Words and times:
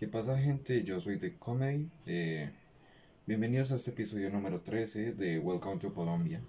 ¿Qué 0.00 0.08
pasa 0.08 0.38
gente? 0.38 0.82
Yo 0.82 0.98
soy 0.98 1.18
The 1.18 1.36
Comedy. 1.36 1.90
bienvenidos 3.26 3.70
a 3.70 3.74
este 3.74 3.90
episodio 3.90 4.30
número 4.30 4.62
13 4.62 5.12
de 5.12 5.38
Welcome 5.38 5.78
to 5.78 5.92
Colombia. 5.92 6.40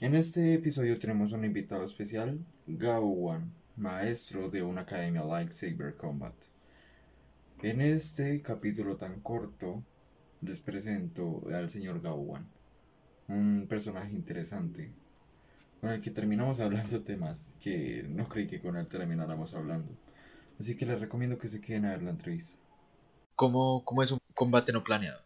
En 0.00 0.14
este 0.14 0.54
episodio 0.54 0.98
tenemos 0.98 1.32
un 1.32 1.44
invitado 1.44 1.84
especial, 1.84 2.38
Gao 2.66 3.04
Wan, 3.08 3.52
maestro 3.76 4.48
de 4.48 4.62
una 4.62 4.80
academia 4.80 5.22
Lightsaber 5.22 5.94
Combat. 5.94 6.34
En 7.62 7.82
este 7.82 8.40
capítulo 8.40 8.96
tan 8.96 9.20
corto 9.20 9.84
les 10.40 10.60
presento 10.60 11.42
al 11.54 11.68
señor 11.68 12.00
Gao 12.00 12.20
Wan, 12.20 12.48
un 13.28 13.66
personaje 13.68 14.14
interesante, 14.14 14.90
con 15.78 15.90
el 15.90 16.00
que 16.00 16.10
terminamos 16.10 16.58
hablando 16.60 17.02
temas 17.02 17.52
que 17.60 18.06
no 18.08 18.30
creí 18.30 18.46
que 18.46 18.62
con 18.62 18.78
él 18.78 18.86
termináramos 18.86 19.52
hablando. 19.52 19.94
Así 20.58 20.76
que 20.76 20.86
les 20.86 21.00
recomiendo 21.00 21.38
que 21.38 21.48
se 21.48 21.60
queden 21.60 21.86
a 21.86 21.90
ver 21.90 22.02
la 22.02 22.10
entrevista. 22.10 22.58
¿Cómo, 23.34 23.84
cómo 23.84 24.02
es 24.02 24.10
un 24.10 24.18
combate 24.34 24.72
no 24.72 24.84
planeado? 24.84 25.20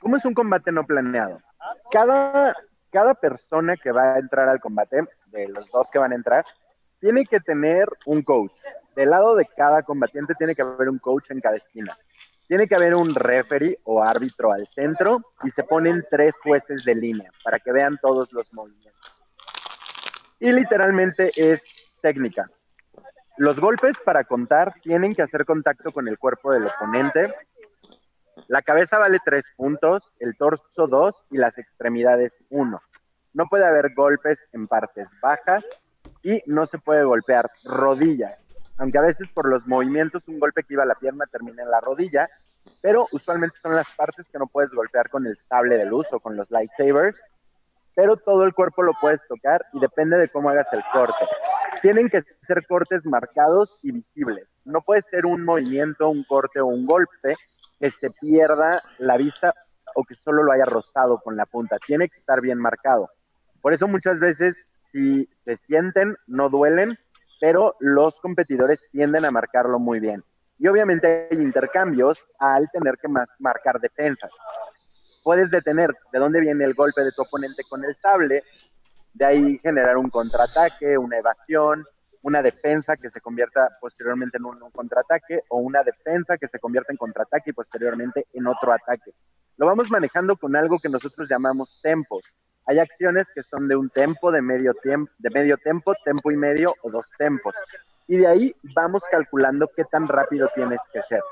¿Cómo 0.00 0.16
es 0.16 0.24
un 0.24 0.34
combate 0.34 0.72
no 0.72 0.86
planeado? 0.86 1.40
Cada, 1.90 2.56
cada 2.90 3.14
persona 3.14 3.76
que 3.76 3.92
va 3.92 4.14
a 4.14 4.18
entrar 4.18 4.48
al 4.48 4.60
combate, 4.60 5.02
de 5.26 5.48
los 5.48 5.70
dos 5.70 5.88
que 5.92 5.98
van 5.98 6.12
a 6.12 6.14
entrar, 6.14 6.44
tiene 7.00 7.26
que 7.26 7.40
tener 7.40 7.88
un 8.06 8.22
coach. 8.22 8.52
Del 8.94 9.10
lado 9.10 9.36
de 9.36 9.46
cada 9.56 9.82
combatiente 9.82 10.34
tiene 10.34 10.54
que 10.54 10.62
haber 10.62 10.88
un 10.88 10.98
coach 10.98 11.30
en 11.30 11.40
cada 11.40 11.56
esquina. 11.56 11.98
Tiene 12.48 12.66
que 12.66 12.74
haber 12.74 12.94
un 12.94 13.14
referee 13.14 13.78
o 13.84 14.02
árbitro 14.02 14.52
al 14.52 14.66
centro 14.68 15.20
y 15.44 15.50
se 15.50 15.62
ponen 15.62 16.04
tres 16.10 16.34
jueces 16.42 16.84
de 16.84 16.94
línea 16.94 17.30
para 17.44 17.60
que 17.60 17.72
vean 17.72 17.98
todos 18.00 18.32
los 18.32 18.52
movimientos. 18.52 19.14
Y 20.40 20.50
literalmente 20.50 21.30
es 21.36 21.62
técnica. 22.00 22.50
Los 23.36 23.58
golpes 23.58 23.96
para 24.04 24.24
contar 24.24 24.74
tienen 24.82 25.14
que 25.14 25.22
hacer 25.22 25.44
contacto 25.44 25.92
con 25.92 26.08
el 26.08 26.18
cuerpo 26.18 26.52
del 26.52 26.66
oponente. 26.66 27.32
La 28.48 28.62
cabeza 28.62 28.98
vale 28.98 29.18
tres 29.24 29.44
puntos, 29.56 30.10
el 30.18 30.36
torso 30.36 30.86
dos 30.86 31.22
y 31.30 31.38
las 31.38 31.56
extremidades 31.58 32.36
uno. 32.50 32.80
No 33.32 33.46
puede 33.46 33.64
haber 33.64 33.94
golpes 33.94 34.44
en 34.52 34.66
partes 34.66 35.08
bajas 35.22 35.64
y 36.22 36.42
no 36.46 36.66
se 36.66 36.78
puede 36.78 37.04
golpear 37.04 37.50
rodillas, 37.64 38.38
aunque 38.76 38.98
a 38.98 39.02
veces 39.02 39.28
por 39.28 39.48
los 39.48 39.66
movimientos 39.66 40.26
un 40.28 40.40
golpe 40.40 40.62
que 40.64 40.74
iba 40.74 40.82
a 40.82 40.86
la 40.86 40.94
pierna 40.94 41.26
termina 41.26 41.62
en 41.62 41.70
la 41.70 41.80
rodilla, 41.80 42.28
pero 42.82 43.06
usualmente 43.12 43.58
son 43.58 43.74
las 43.74 43.88
partes 43.94 44.26
que 44.28 44.38
no 44.38 44.46
puedes 44.46 44.70
golpear 44.70 45.08
con 45.10 45.26
el 45.26 45.36
sable 45.48 45.76
de 45.76 45.86
luz 45.86 46.06
o 46.12 46.20
con 46.20 46.36
los 46.36 46.50
lightsabers, 46.50 47.18
pero 48.00 48.16
todo 48.16 48.44
el 48.44 48.54
cuerpo 48.54 48.82
lo 48.82 48.94
puedes 48.98 49.20
tocar 49.28 49.62
y 49.74 49.78
depende 49.78 50.16
de 50.16 50.30
cómo 50.30 50.48
hagas 50.48 50.66
el 50.72 50.82
corte. 50.90 51.22
Tienen 51.82 52.08
que 52.08 52.22
ser 52.40 52.66
cortes 52.66 53.04
marcados 53.04 53.78
y 53.82 53.92
visibles. 53.92 54.48
No 54.64 54.80
puede 54.80 55.02
ser 55.02 55.26
un 55.26 55.44
movimiento, 55.44 56.08
un 56.08 56.24
corte 56.24 56.60
o 56.60 56.66
un 56.66 56.86
golpe 56.86 57.36
que 57.78 57.90
se 57.90 58.08
pierda 58.10 58.82
la 58.96 59.18
vista 59.18 59.52
o 59.94 60.02
que 60.04 60.14
solo 60.14 60.42
lo 60.42 60.50
haya 60.50 60.64
rozado 60.64 61.20
con 61.22 61.36
la 61.36 61.44
punta. 61.44 61.76
Tiene 61.86 62.08
que 62.08 62.16
estar 62.16 62.40
bien 62.40 62.56
marcado. 62.56 63.10
Por 63.60 63.74
eso 63.74 63.86
muchas 63.86 64.18
veces 64.18 64.56
si 64.92 65.28
se 65.44 65.58
sienten, 65.66 66.16
no 66.26 66.48
duelen, 66.48 66.96
pero 67.38 67.76
los 67.80 68.18
competidores 68.20 68.80
tienden 68.92 69.26
a 69.26 69.30
marcarlo 69.30 69.78
muy 69.78 70.00
bien. 70.00 70.24
Y 70.58 70.68
obviamente 70.68 71.28
hay 71.30 71.36
intercambios 71.36 72.24
al 72.38 72.70
tener 72.70 72.96
que 72.96 73.08
marcar 73.38 73.78
defensas. 73.78 74.32
Puedes 75.22 75.50
detener 75.50 75.90
de 76.12 76.18
dónde 76.18 76.40
viene 76.40 76.64
el 76.64 76.74
golpe 76.74 77.02
de 77.02 77.12
tu 77.12 77.22
oponente 77.22 77.62
con 77.68 77.84
el 77.84 77.94
sable, 77.96 78.42
de 79.12 79.24
ahí 79.24 79.58
generar 79.58 79.96
un 79.96 80.10
contraataque, 80.10 80.96
una 80.96 81.18
evasión, 81.18 81.84
una 82.22 82.42
defensa 82.42 82.96
que 82.96 83.10
se 83.10 83.20
convierta 83.20 83.68
posteriormente 83.80 84.38
en 84.38 84.44
un, 84.44 84.62
un 84.62 84.70
contraataque 84.70 85.40
o 85.48 85.58
una 85.58 85.82
defensa 85.82 86.36
que 86.36 86.46
se 86.46 86.58
convierta 86.58 86.92
en 86.92 86.98
contraataque 86.98 87.50
y 87.50 87.54
posteriormente 87.54 88.26
en 88.32 88.46
otro 88.46 88.72
ataque. 88.72 89.12
Lo 89.56 89.66
vamos 89.66 89.90
manejando 89.90 90.36
con 90.36 90.56
algo 90.56 90.78
que 90.78 90.88
nosotros 90.88 91.28
llamamos 91.28 91.80
tempos. 91.82 92.24
Hay 92.66 92.78
acciones 92.78 93.26
que 93.34 93.42
son 93.42 93.68
de 93.68 93.76
un 93.76 93.90
tempo, 93.90 94.30
de 94.30 94.42
medio 94.42 94.74
tiempo, 94.74 95.12
de 95.18 95.30
medio 95.30 95.56
tempo, 95.58 95.94
tempo 96.04 96.30
y 96.30 96.36
medio 96.36 96.74
o 96.82 96.90
dos 96.90 97.06
tempos. 97.18 97.56
Y 98.06 98.18
de 98.18 98.26
ahí 98.26 98.56
vamos 98.74 99.02
calculando 99.10 99.68
qué 99.74 99.84
tan 99.84 100.08
rápido 100.08 100.48
tienes 100.54 100.80
que 100.92 101.02
ser. 101.02 101.22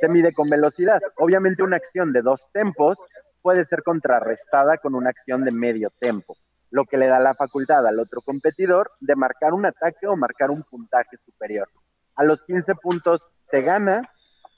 Se 0.00 0.08
mide 0.08 0.32
con 0.32 0.48
velocidad. 0.48 1.00
Obviamente 1.16 1.62
una 1.62 1.76
acción 1.76 2.12
de 2.12 2.22
dos 2.22 2.46
tempos 2.52 2.98
puede 3.46 3.64
ser 3.64 3.84
contrarrestada 3.84 4.76
con 4.78 4.96
una 4.96 5.10
acción 5.10 5.44
de 5.44 5.52
medio 5.52 5.90
tempo, 6.00 6.36
lo 6.72 6.84
que 6.84 6.96
le 6.96 7.06
da 7.06 7.20
la 7.20 7.32
facultad 7.32 7.86
al 7.86 8.00
otro 8.00 8.20
competidor 8.20 8.90
de 8.98 9.14
marcar 9.14 9.54
un 9.54 9.64
ataque 9.64 10.08
o 10.08 10.16
marcar 10.16 10.50
un 10.50 10.64
puntaje 10.64 11.16
superior. 11.16 11.68
A 12.16 12.24
los 12.24 12.42
15 12.42 12.74
puntos 12.74 13.28
se 13.48 13.62
gana, 13.62 14.02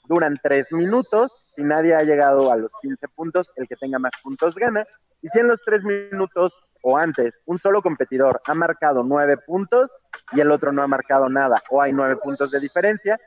duran 0.05 0.39
3 0.41 0.71
minutos, 0.71 1.31
si 1.55 1.61
nadie 1.61 1.93
ha 1.93 2.01
llegado 2.01 2.51
a 2.51 2.57
los 2.57 2.71
15 2.81 3.09
puntos, 3.09 3.51
el 3.57 3.67
que 3.67 3.75
tenga 3.75 3.99
más 3.99 4.13
puntos 4.23 4.55
gana, 4.55 4.87
y 5.21 5.29
si 5.29 5.37
en 5.37 5.49
los 5.49 5.61
3 5.63 5.83
minutos 5.83 6.59
o 6.81 6.97
antes 6.97 7.39
un 7.45 7.59
solo 7.59 7.83
competidor 7.83 8.41
ha 8.47 8.55
marcado 8.55 9.03
9 9.03 9.37
puntos 9.45 9.95
y 10.31 10.39
el 10.39 10.49
otro 10.49 10.71
no 10.71 10.81
ha 10.81 10.87
marcado 10.87 11.29
nada 11.29 11.61
o 11.69 11.79
hay 11.79 11.93
9 11.93 12.15
puntos 12.23 12.49
de 12.49 12.59
diferencia, 12.59 13.19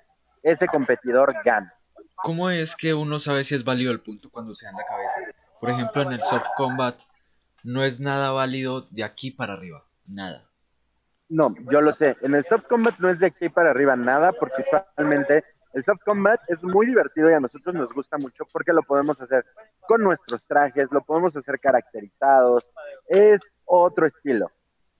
ese 0.43 0.67
competidor 0.67 1.33
gana. 1.44 1.73
¿Cómo 2.17 2.50
es 2.50 2.75
que 2.75 2.94
uno 2.94 3.21
sabe 3.21 3.44
si 3.44 3.55
es 3.55 3.62
válido 3.62 3.93
el 3.93 4.00
punto 4.00 4.29
cuando 4.29 4.56
se 4.56 4.65
da 4.65 4.73
en 4.73 4.77
la 4.77 4.87
cabeza? 4.87 5.41
Por 5.62 5.71
ejemplo, 5.71 6.03
en 6.03 6.11
el 6.15 6.21
soft 6.25 6.49
combat 6.56 6.99
no 7.62 7.84
es 7.84 8.00
nada 8.00 8.33
válido 8.33 8.89
de 8.91 9.05
aquí 9.05 9.31
para 9.31 9.53
arriba, 9.53 9.84
nada. 10.09 10.50
No, 11.28 11.55
yo 11.71 11.81
lo 11.81 11.93
sé. 11.93 12.17
En 12.23 12.34
el 12.34 12.45
soft 12.45 12.67
combat 12.69 12.99
no 12.99 13.09
es 13.09 13.21
de 13.21 13.27
aquí 13.27 13.49
para 13.49 13.71
arriba 13.71 13.95
nada, 13.95 14.33
porque 14.33 14.62
usualmente 14.62 15.45
el 15.73 15.84
soft 15.84 16.00
combat 16.05 16.41
es 16.49 16.65
muy 16.65 16.87
divertido 16.87 17.31
y 17.31 17.34
a 17.34 17.39
nosotros 17.39 17.77
nos 17.77 17.93
gusta 17.93 18.19
mucho 18.19 18.45
porque 18.53 18.73
lo 18.73 18.83
podemos 18.83 19.21
hacer 19.21 19.45
con 19.87 20.03
nuestros 20.03 20.45
trajes, 20.49 20.89
lo 20.91 21.00
podemos 21.05 21.37
hacer 21.37 21.61
caracterizados, 21.61 22.69
es 23.06 23.41
otro 23.65 24.06
estilo. 24.06 24.50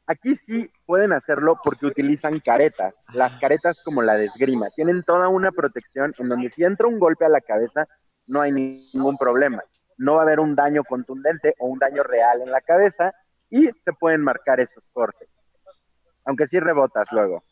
Aquí 0.07 0.37
sí 0.37 0.71
pueden 0.87 1.13
hacerlo 1.13 1.59
porque 1.65 1.87
utilizan 1.87 2.39
caretas, 2.39 3.03
las 3.13 3.33
caretas 3.41 3.83
como 3.85 4.01
la 4.01 4.15
de 4.15 4.27
esgrima, 4.27 4.69
tienen 4.77 5.03
toda 5.03 5.27
una 5.27 5.51
protección 5.51 6.15
en 6.17 6.29
donde 6.29 6.51
si 6.51 6.63
entra 6.63 6.87
un 6.87 7.01
golpe 7.01 7.25
a 7.25 7.31
la 7.31 7.41
cabeza 7.41 7.89
no 8.29 8.41
hay 8.41 8.53
ningún 8.53 9.19
problema, 9.19 9.65
no 10.03 10.15
va 10.15 10.21
a 10.21 10.23
haber 10.25 10.41
un 10.41 10.57
daño 10.57 10.83
contundente 10.83 11.55
o 11.59 11.67
un 11.67 11.79
daño 11.79 12.03
real 12.03 12.43
en 12.43 12.51
la 12.51 12.61
cabeza 12.61 13.15
y 13.49 13.71
se 13.85 13.93
pueden 13.93 14.21
marcar 14.21 14.59
esos 14.59 14.83
cortes, 14.93 15.29
aunque 16.25 16.49
sí 16.49 16.59
rebotas 16.59 17.07
luego. 17.13 17.45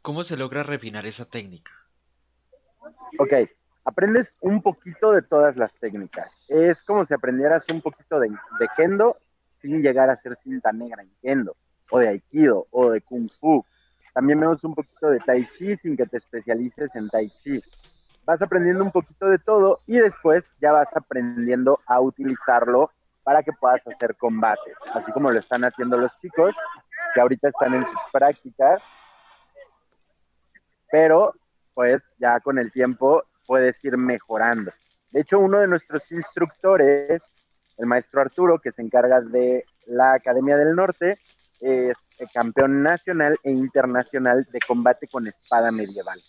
¿Cómo 0.00 0.24
se 0.24 0.36
logra 0.36 0.62
refinar 0.62 1.04
esa 1.06 1.26
técnica? 1.26 1.72
Ok, 3.18 3.32
aprendes 3.84 4.34
un 4.40 4.62
poquito 4.62 5.12
de 5.12 5.20
todas 5.22 5.56
las 5.56 5.72
técnicas. 5.74 6.32
Es 6.48 6.82
como 6.84 7.04
si 7.04 7.12
aprendieras 7.12 7.64
un 7.70 7.82
poquito 7.82 8.18
de, 8.18 8.30
de 8.30 8.68
kendo 8.74 9.18
sin 9.60 9.82
llegar 9.82 10.08
a 10.08 10.16
ser 10.16 10.34
cinta 10.36 10.72
negra 10.72 11.02
en 11.02 11.12
kendo, 11.20 11.56
o 11.90 11.98
de 11.98 12.08
aikido, 12.08 12.66
o 12.70 12.90
de 12.90 13.02
kung 13.02 13.30
fu. 13.38 13.64
También 14.14 14.40
vemos 14.40 14.64
un 14.64 14.74
poquito 14.74 15.10
de 15.10 15.18
tai 15.18 15.46
chi 15.46 15.76
sin 15.76 15.96
que 15.96 16.06
te 16.06 16.16
especialices 16.16 16.94
en 16.96 17.08
tai 17.10 17.28
chi. 17.28 17.62
Vas 18.24 18.40
aprendiendo 18.40 18.84
un 18.84 18.92
poquito 18.92 19.26
de 19.26 19.38
todo 19.38 19.80
y 19.86 19.98
después 19.98 20.44
ya 20.60 20.72
vas 20.72 20.88
aprendiendo 20.94 21.80
a 21.86 22.00
utilizarlo 22.00 22.90
para 23.24 23.42
que 23.42 23.52
puedas 23.52 23.86
hacer 23.86 24.16
combates, 24.16 24.76
así 24.94 25.12
como 25.12 25.30
lo 25.30 25.38
están 25.38 25.64
haciendo 25.64 25.96
los 25.96 26.16
chicos 26.20 26.54
que 27.14 27.20
ahorita 27.20 27.48
están 27.48 27.74
en 27.74 27.84
sus 27.84 28.00
prácticas 28.12 28.82
pero 30.92 31.34
pues 31.74 32.06
ya 32.18 32.38
con 32.40 32.58
el 32.58 32.70
tiempo 32.70 33.24
puedes 33.46 33.82
ir 33.82 33.96
mejorando. 33.96 34.72
De 35.10 35.22
hecho, 35.22 35.38
uno 35.40 35.58
de 35.58 35.66
nuestros 35.66 36.12
instructores, 36.12 37.24
el 37.78 37.86
maestro 37.86 38.20
Arturo, 38.20 38.58
que 38.58 38.70
se 38.70 38.82
encarga 38.82 39.22
de 39.22 39.64
la 39.86 40.12
Academia 40.12 40.56
del 40.56 40.76
Norte, 40.76 41.18
es 41.60 41.96
campeón 42.34 42.82
nacional 42.82 43.34
e 43.42 43.50
internacional 43.50 44.46
de 44.52 44.58
combate 44.60 45.08
con 45.08 45.26
espada 45.26 45.72
medieval. 45.72 46.20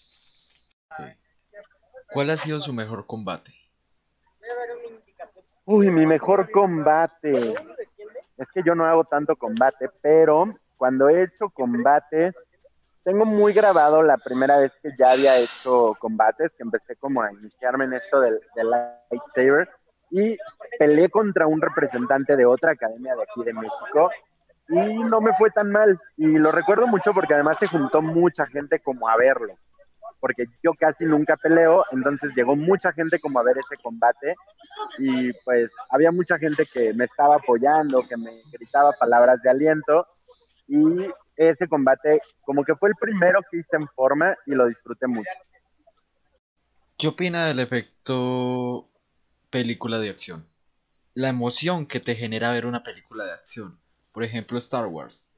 ¿Cuál 2.13 2.30
ha 2.30 2.38
sido 2.38 2.62
su 2.62 2.74
mejor 2.74 3.07
combate? 3.07 3.51
Uy, 5.65 5.89
mi 5.89 6.06
mejor 6.06 6.51
combate. 6.51 7.56
Es 8.38 8.48
que 8.54 8.62
yo 8.63 8.75
no 8.75 8.86
hago 8.86 9.04
tanto 9.06 9.36
combate, 9.36 9.89
pero 10.01 10.56
cuando 10.77 11.10
he 11.10 11.24
hecho 11.24 11.50
combates, 11.50 12.36
tengo 13.04 13.25
muy 13.25 13.54
grabado 13.54 14.04
la 14.04 14.18
primera 14.18 14.57
vez 14.57 14.71
que 14.81 14.92
ya 14.98 15.12
había 15.12 15.38
hecho 15.38 15.95
combates, 16.00 16.51
que 16.51 16.63
empecé 16.63 16.95
como 16.95 17.21
a 17.21 17.31
iniciarme 17.31 17.86
en 17.86 17.94
esto 17.94 18.19
del, 18.19 18.39
del 18.56 18.69
lightsaber 18.69 19.69
y 20.12 20.38
peleé 20.77 21.10
contra 21.10 21.48
un 21.48 21.62
representante 21.62 22.36
de 22.36 22.45
otra 22.45 22.71
academia 22.71 23.15
de 23.15 23.24
aquí 23.24 23.44
de 23.44 23.54
México 23.54 24.12
y 24.69 25.04
no 25.04 25.19
me 25.19 25.33
fue 25.33 25.50
tan 25.50 25.71
mal 25.71 26.00
y 26.18 26.27
lo 26.27 26.51
recuerdo 26.51 26.88
mucho 26.88 27.13
porque 27.13 27.33
además 27.33 27.57
se 27.57 27.68
juntó 27.68 28.01
mucha 28.01 28.45
gente 28.45 28.80
como 28.80 29.10
a 29.10 29.18
verlo 29.18 29.57
porque 30.24 30.46
yo 30.64 30.74
casi 30.74 31.04
nunca 31.04 31.36
peleo, 31.36 31.84
entonces 31.92 32.34
llegó 32.34 32.56
mucha 32.56 32.94
gente 32.94 33.20
como 33.20 33.40
a 33.40 33.44
ver 33.44 33.58
ese 33.58 33.75
combate 33.84 34.36
y 34.98 35.34
pues 35.44 35.70
había 35.90 36.14
mucha 36.14 36.40
gente 36.40 36.66
que 36.66 36.94
me 36.94 37.04
estaba 37.04 37.36
apoyando, 37.36 38.08
que 38.08 38.16
me 38.16 38.31
gritaba 38.54 38.94
palabras 38.98 39.42
de 39.42 39.50
aliento 39.50 40.08
y 40.66 41.10
ese 41.36 41.68
combate 41.68 42.22
como 42.44 42.64
que 42.64 42.74
fue 42.74 42.88
el 42.88 42.96
primero 42.96 43.42
que 43.52 43.58
hice 43.58 43.75
en 43.75 43.86
forma 43.90 44.34
y 44.46 44.52
lo 44.52 44.66
disfruté 44.68 45.08
mucho. 45.08 45.30
¿Qué 46.98 47.10
opina 47.10 47.48
del 47.48 47.60
efecto 47.60 48.88
película 49.50 50.00
de 50.00 50.10
acción? 50.10 50.48
La 51.16 51.28
emoción 51.28 51.86
que 51.86 52.00
te 52.00 52.16
genera 52.16 52.54
ver 52.54 52.66
una 52.66 52.81
película 52.81 53.25
de 53.25 53.34
acción. 53.34 53.78
Por 54.14 54.24
ejemplo, 54.24 54.58
Star 54.58 54.86
Wars. 54.86 55.30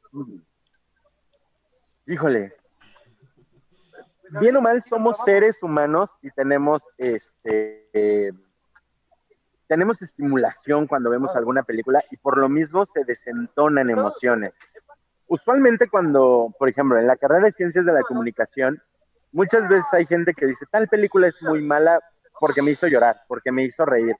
Híjole. 2.05 2.64
Bien 4.31 4.55
o 4.55 4.61
mal 4.61 4.81
somos 4.83 5.17
seres 5.23 5.61
humanos 5.61 6.09
y 6.21 6.31
tenemos 6.31 6.83
este 6.97 8.33
tenemos 9.67 10.01
estimulación 10.01 10.87
cuando 10.87 11.09
vemos 11.09 11.35
alguna 11.35 11.63
película 11.63 12.03
y 12.11 12.17
por 12.17 12.37
lo 12.37 12.49
mismo 12.49 12.85
se 12.85 13.03
desentonan 13.03 13.89
emociones. 13.89 14.57
Usualmente 15.27 15.89
cuando, 15.89 16.53
por 16.59 16.69
ejemplo, 16.69 16.99
en 16.99 17.07
la 17.07 17.17
carrera 17.17 17.45
de 17.45 17.51
ciencias 17.51 17.85
de 17.85 17.93
la 17.93 18.01
comunicación, 18.01 18.81
muchas 19.31 19.67
veces 19.67 19.85
hay 19.91 20.05
gente 20.05 20.33
que 20.33 20.45
dice, 20.45 20.65
tal 20.69 20.87
película 20.87 21.27
es 21.27 21.41
muy 21.41 21.63
mala 21.63 21.99
porque 22.39 22.61
me 22.61 22.71
hizo 22.71 22.87
llorar, 22.87 23.21
porque 23.27 23.51
me 23.51 23.63
hizo 23.63 23.85
reír. 23.85 24.15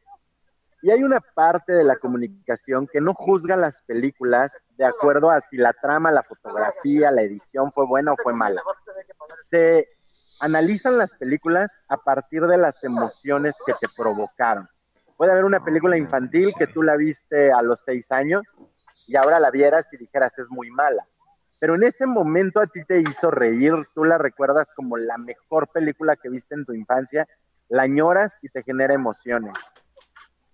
Y 0.81 0.91
hay 0.91 1.03
una 1.03 1.19
parte 1.19 1.73
de 1.73 1.83
la 1.83 1.95
comunicación 1.95 2.87
que 2.87 3.01
no 3.01 3.13
juzga 3.13 3.55
las 3.55 3.79
películas 3.81 4.55
de 4.77 4.85
acuerdo 4.85 5.31
a 5.31 5.39
si 5.39 5.57
la 5.57 5.73
trama, 5.73 6.11
la 6.11 6.23
fotografía, 6.23 7.11
la 7.11 7.23
edición 7.23 7.71
fue 7.71 7.85
buena 7.87 8.13
o 8.13 8.17
fue 8.21 8.33
mala. 8.33 8.61
Se 9.49 9.87
analizan 10.39 10.97
las 10.97 11.11
películas 11.11 11.77
a 11.87 11.97
partir 11.97 12.43
de 12.43 12.57
las 12.57 12.83
emociones 12.83 13.55
que 13.65 13.73
te 13.79 13.87
provocaron. 13.95 14.67
Puede 15.17 15.31
haber 15.31 15.45
una 15.45 15.63
película 15.63 15.97
infantil 15.97 16.53
que 16.57 16.67
tú 16.67 16.83
la 16.83 16.95
viste 16.97 17.51
a 17.51 17.61
los 17.61 17.79
seis 17.85 18.11
años 18.11 18.43
y 19.07 19.15
ahora 19.15 19.39
la 19.39 19.51
vieras 19.51 19.87
y 19.93 19.97
dijeras 19.97 20.37
es 20.37 20.49
muy 20.49 20.69
mala. 20.71 21.05
Pero 21.59 21.75
en 21.75 21.83
ese 21.83 22.05
momento 22.05 22.59
a 22.59 22.67
ti 22.67 22.83
te 22.83 22.99
hizo 22.99 23.31
reír, 23.31 23.73
tú 23.93 24.03
la 24.03 24.17
recuerdas 24.17 24.67
como 24.75 24.97
la 24.97 25.17
mejor 25.17 25.69
película 25.69 26.15
que 26.15 26.29
viste 26.29 26.53
en 26.53 26.65
tu 26.65 26.73
infancia, 26.73 27.27
la 27.69 27.83
añoras 27.83 28.33
y 28.41 28.49
te 28.49 28.61
genera 28.63 28.93
emociones. 28.93 29.55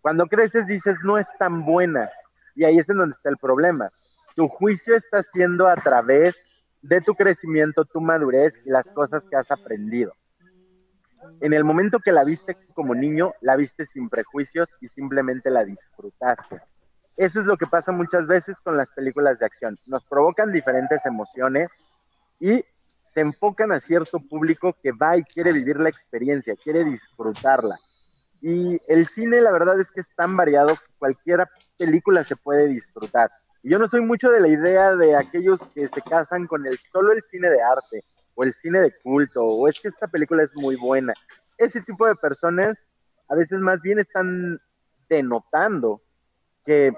Cuando 0.02 0.28
creces 0.28 0.68
dices 0.68 0.98
no 1.04 1.18
es 1.18 1.28
tan 1.40 1.66
buena 1.66 2.10
y 2.56 2.66
ahí 2.66 2.78
es 2.78 2.90
en 2.90 2.98
donde 2.98 3.16
está 3.16 3.30
el 3.30 3.38
problema. 3.38 3.92
Tu 4.36 4.48
juicio 4.48 4.96
está 4.96 5.24
siendo 5.24 5.68
a 5.68 5.76
través 5.76 6.44
de 6.82 7.02
tu 7.02 7.16
crecimiento, 7.16 7.86
tu 7.86 8.02
madurez 8.02 8.60
y 8.66 8.70
las 8.70 8.86
cosas 8.86 9.24
que 9.30 9.36
has 9.36 9.52
aprendido 9.52 10.14
en 11.40 11.54
el 11.54 11.64
momento 11.64 12.00
que 12.00 12.12
la 12.12 12.24
viste 12.24 12.58
como 12.74 12.96
niño, 12.96 13.34
la 13.42 13.56
viste 13.56 13.86
sin 13.86 14.10
prejuicios 14.10 14.76
y 14.80 14.88
simplemente 14.88 15.50
la 15.50 15.64
disfrutaste. 15.64 16.62
Eso 17.18 17.40
es 17.40 17.46
lo 17.46 17.58
que 17.58 17.68
pasa 17.68 17.92
muchas 17.92 18.28
veces 18.28 18.58
con 18.60 18.78
las 18.78 18.90
películas 18.90 19.40
de 19.40 19.46
acción. 19.46 19.78
Nos 19.86 20.04
provocan 20.04 20.52
diferentes 20.52 21.06
emociones 21.06 21.72
y 22.40 22.64
se 23.14 23.22
enfocan 23.22 23.72
a 23.72 23.80
cierto 23.80 24.20
público 24.20 24.76
que 24.82 24.92
va 24.92 25.18
y 25.18 25.24
quiere 25.24 25.52
vivir 25.52 25.80
la 25.80 25.90
experiencia, 25.90 26.56
quiere 26.56 26.84
disfrutarla. 26.84 27.78
Y 28.42 28.80
el 28.88 29.08
cine, 29.08 29.42
la 29.42 29.52
verdad 29.52 29.80
es 29.80 29.90
que 29.92 30.00
es 30.00 30.10
tan 30.16 30.36
variado 30.36 30.76
que 30.76 30.94
cualquier 30.98 31.48
película 31.78 32.24
se 32.24 32.36
puede 32.36 32.68
disfrutar. 32.68 33.30
Yo 33.64 33.78
no 33.78 33.88
soy 33.88 34.02
mucho 34.02 34.32
de 34.32 34.40
la 34.40 34.48
idea 34.48 34.96
de 34.96 35.16
aquellos 35.16 35.62
que 35.76 35.88
se 35.88 36.02
casan 36.02 36.48
con 36.48 36.66
el 36.66 36.78
solo 36.92 37.12
el 37.12 37.22
cine 37.22 37.50
de 37.50 37.62
arte 37.62 38.04
o 38.34 38.44
el 38.44 38.54
cine 38.54 38.80
de 38.80 38.94
culto, 39.04 39.44
o 39.44 39.68
es 39.68 39.80
que 39.80 39.88
esta 39.88 40.08
película 40.08 40.42
es 40.42 40.52
muy 40.56 40.76
buena. 40.76 41.14
Ese 41.58 41.82
tipo 41.82 42.08
de 42.08 42.16
personas 42.16 42.88
a 43.28 43.36
veces 43.36 43.60
más 43.60 43.80
bien 43.82 44.00
están 44.00 44.60
denotando 45.08 46.02
que 46.66 46.92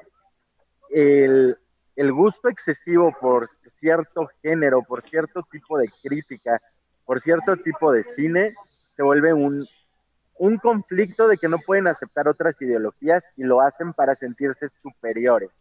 el, 0.90 1.58
gusto 2.14 2.48
excesivo 2.48 3.14
por 3.20 3.48
cierto 3.80 4.30
género, 4.42 4.84
por 4.84 5.02
cierto 5.02 5.46
tipo 5.52 5.78
de 5.78 5.90
crítica, 6.02 6.62
por 7.06 7.20
cierto 7.20 7.58
tipo 7.58 7.92
de 7.92 8.04
cine, 8.04 8.56
se 8.96 9.04
vuelve 9.04 9.34
un 9.34 10.58
conflicto 10.62 11.28
de 11.28 11.38
que 11.38 11.50
no 11.50 11.58
pueden 11.60 11.88
aceptar 11.88 12.30
otras 12.30 12.62
ideologías 12.62 13.28
y 13.36 13.44
lo 13.44 13.60
hacen 13.60 13.92
para 13.92 14.16
sentirse 14.16 14.70
superiores. 14.70 15.52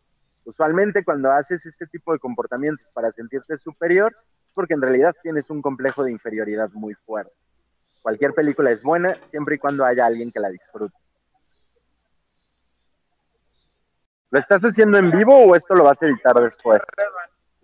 Usualmente 0.45 1.05
cuando 1.05 1.31
haces 1.31 1.65
este 1.67 1.87
tipo 1.87 2.13
de 2.13 2.19
comportamientos 2.19 2.89
para 2.93 3.11
sentirte 3.11 3.57
superior, 3.57 4.17
porque 4.55 4.75
en 4.75 4.83
realidad 4.83 5.15
tienes 5.23 5.49
un 5.51 5.63
complejo 5.63 6.05
de 6.05 6.13
inferioridad 6.13 6.71
muy 6.73 6.95
fuerte. 6.95 7.33
Cualquier 8.03 8.35
película 8.35 8.71
es 8.71 8.83
buena 8.83 9.17
siempre 9.31 9.55
y 9.55 9.59
cuando 9.59 9.85
haya 9.85 10.05
alguien 10.05 10.33
que 10.33 10.41
la 10.41 10.51
disfrute. 10.51 10.97
¿Lo 14.31 14.41
estás 14.41 14.63
haciendo 14.63 14.99
en 14.99 15.11
vivo 15.11 15.37
o 15.45 15.55
esto 15.55 15.75
lo 15.75 15.85
vas 15.85 16.03
a 16.03 16.07
editar 16.07 16.35
después? 16.41 16.83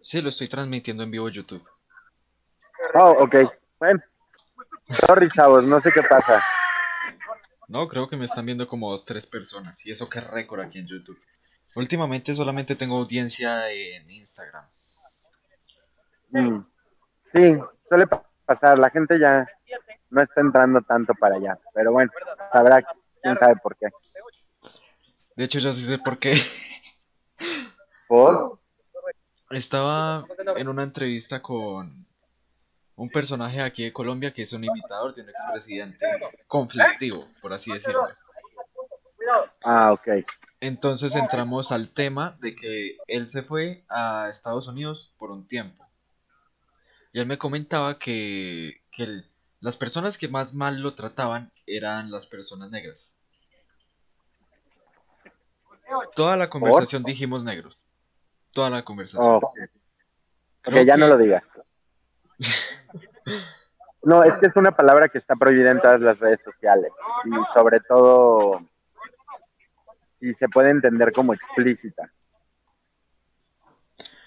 Sí, 0.03 0.21
lo 0.21 0.29
estoy 0.29 0.49
transmitiendo 0.49 1.03
en 1.03 1.11
vivo 1.11 1.29
YouTube. 1.29 1.67
Oh, 2.95 3.25
ok. 3.25 3.37
Bueno. 3.81 4.01
Sorry, 5.07 5.29
chavos, 5.31 5.65
no 5.65 5.81
sé 5.81 5.91
qué 5.93 6.03
pasa. 6.03 6.43
No, 7.69 7.89
creo 7.89 8.09
que 8.09 8.17
me 8.17 8.25
están 8.25 8.47
viendo 8.47 8.67
como 8.67 8.91
dos, 8.91 9.05
tres 9.05 9.27
personas. 9.27 9.85
Y 9.85 9.91
eso 9.93 10.09
que 10.09 10.21
récord 10.21 10.61
aquí 10.61 10.79
en 10.79 10.87
YouTube. 10.87 11.19
Últimamente 11.75 12.35
solamente 12.35 12.77
tengo 12.77 12.97
audiencia 12.97 13.71
en 13.71 14.11
Instagram. 14.11 14.65
Mm. 16.31 16.61
Sí, 17.33 17.59
suele 17.89 18.07
pasar, 18.45 18.79
la 18.79 18.91
gente 18.91 19.19
ya 19.19 19.47
no 20.11 20.23
está 20.23 20.41
entrando 20.41 20.81
tanto 20.83 21.15
para 21.15 21.37
allá, 21.37 21.59
pero 21.75 21.93
bueno, 21.93 22.11
sabrá 22.53 22.83
quién 23.23 23.37
sabe 23.37 23.57
por 23.57 23.77
qué. 23.77 23.89
De 25.37 25.45
hecho, 25.45 25.59
yo 25.59 25.75
sé 25.75 25.99
por 25.99 26.19
qué. 26.19 26.35
¿Por? 28.09 28.59
Estaba 29.51 30.25
en 30.57 30.69
una 30.69 30.83
entrevista 30.83 31.41
con 31.41 32.07
un 32.97 33.11
personaje 33.11 33.63
aquí 33.63 33.85
de 33.85 33.93
Colombia 33.93 34.33
que 34.33 34.43
es 34.43 34.53
un 34.53 34.65
imitador 34.65 35.15
de 35.15 35.23
un 35.23 35.29
expresidente 35.31 36.07
conflictivo, 36.47 37.29
por 37.41 37.53
así 37.53 37.73
decirlo. 37.73 38.09
Ah, 39.63 39.93
ok. 39.93 40.09
Entonces 40.61 41.15
entramos 41.15 41.71
al 41.71 41.91
tema 41.91 42.37
de 42.41 42.57
que 42.57 42.97
él 43.07 43.29
se 43.29 43.43
fue 43.43 43.85
a 43.89 44.29
Estados 44.29 44.67
Unidos 44.67 45.15
por 45.19 45.31
un 45.31 45.47
tiempo. 45.47 45.87
Y 47.13 47.21
él 47.21 47.27
me 47.27 47.39
comentaba 47.39 47.99
que, 47.99 48.81
las 49.61 49.77
personas 49.77 50.19
que 50.19 50.29
más 50.29 50.55
mal 50.55 50.81
lo 50.81 50.95
trataban 50.95 51.53
eran 51.67 52.11
las 52.11 52.27
personas 52.27 52.71
negras. 52.71 53.15
Toda 56.15 56.37
la 56.37 56.51
conversación 56.51 57.03
dijimos 57.03 57.45
negros. 57.45 57.87
Toda 58.53 58.71
la 58.71 58.85
conversación. 58.85 59.41
que 60.63 60.85
ya 60.85 60.97
no 60.97 61.07
lo 61.07 61.17
digas. 61.17 61.45
no, 64.03 64.23
es 64.25 64.35
que 64.39 64.47
es 64.47 64.57
una 64.57 64.73
palabra 64.73 65.09
que 65.09 65.19
está 65.19 65.35
prohibida 65.37 65.71
en 65.71 65.81
todas 65.81 66.01
las 66.01 66.19
redes 66.19 66.41
sociales. 66.43 66.93
Y 67.25 67.55
sobre 67.55 67.81
todo, 67.81 68.61
si 70.21 70.35
se 70.35 70.49
puede 70.49 70.71
entender 70.71 71.13
como 71.13 71.35
explícita. 71.35 72.11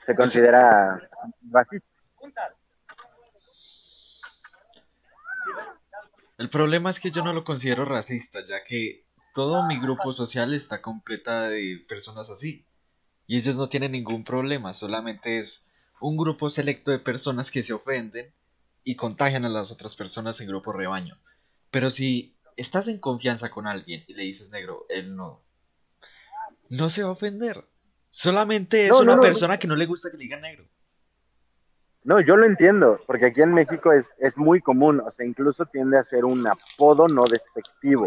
Se 0.05 0.15
considera 0.15 0.99
racista. 1.51 1.87
El 6.37 6.49
problema 6.49 6.89
es 6.89 6.99
que 6.99 7.11
yo 7.11 7.23
no 7.23 7.33
lo 7.33 7.43
considero 7.43 7.85
racista, 7.85 8.39
ya 8.47 8.63
que 8.63 9.05
todo 9.33 9.67
mi 9.67 9.79
grupo 9.79 10.11
social 10.11 10.53
está 10.53 10.81
completa 10.81 11.49
de 11.49 11.85
personas 11.87 12.29
así. 12.29 12.65
Y 13.27 13.37
ellos 13.37 13.55
no 13.55 13.69
tienen 13.69 13.91
ningún 13.91 14.23
problema, 14.23 14.73
solamente 14.73 15.39
es 15.39 15.63
un 15.99 16.17
grupo 16.17 16.49
selecto 16.49 16.91
de 16.91 16.99
personas 16.99 17.51
que 17.51 17.63
se 17.63 17.73
ofenden 17.73 18.33
y 18.83 18.95
contagian 18.95 19.45
a 19.45 19.49
las 19.49 19.71
otras 19.71 19.95
personas 19.95 20.41
en 20.41 20.47
grupo 20.47 20.73
rebaño. 20.73 21.17
Pero 21.69 21.91
si 21.91 22.35
estás 22.57 22.87
en 22.87 22.99
confianza 22.99 23.49
con 23.51 23.67
alguien 23.67 24.03
y 24.07 24.13
le 24.15 24.23
dices 24.23 24.49
negro, 24.49 24.85
él 24.89 25.15
no. 25.15 25.41
No 26.71 26.89
se 26.89 27.03
va 27.03 27.09
a 27.09 27.11
ofender. 27.11 27.65
Solamente 28.11 28.87
es 28.87 28.93
una 28.93 29.19
persona 29.19 29.59
que 29.59 29.67
no 29.67 29.75
le 29.75 29.85
gusta 29.85 30.09
que 30.09 30.15
le 30.15 30.23
digan 30.23 30.41
negro. 30.41 30.65
No, 32.03 32.21
yo 32.21 32.37
lo 32.37 32.45
entiendo, 32.45 32.97
porque 33.05 33.25
aquí 33.25 33.41
en 33.41 33.53
México 33.53 33.91
es, 33.91 34.09
es 34.17 34.37
muy 34.37 34.61
común, 34.61 35.01
o 35.05 35.11
sea, 35.11 35.25
incluso 35.25 35.65
tiende 35.65 35.97
a 35.97 36.01
ser 36.01 36.23
un 36.23 36.47
apodo 36.47 37.09
no 37.09 37.25
despectivo. 37.25 38.05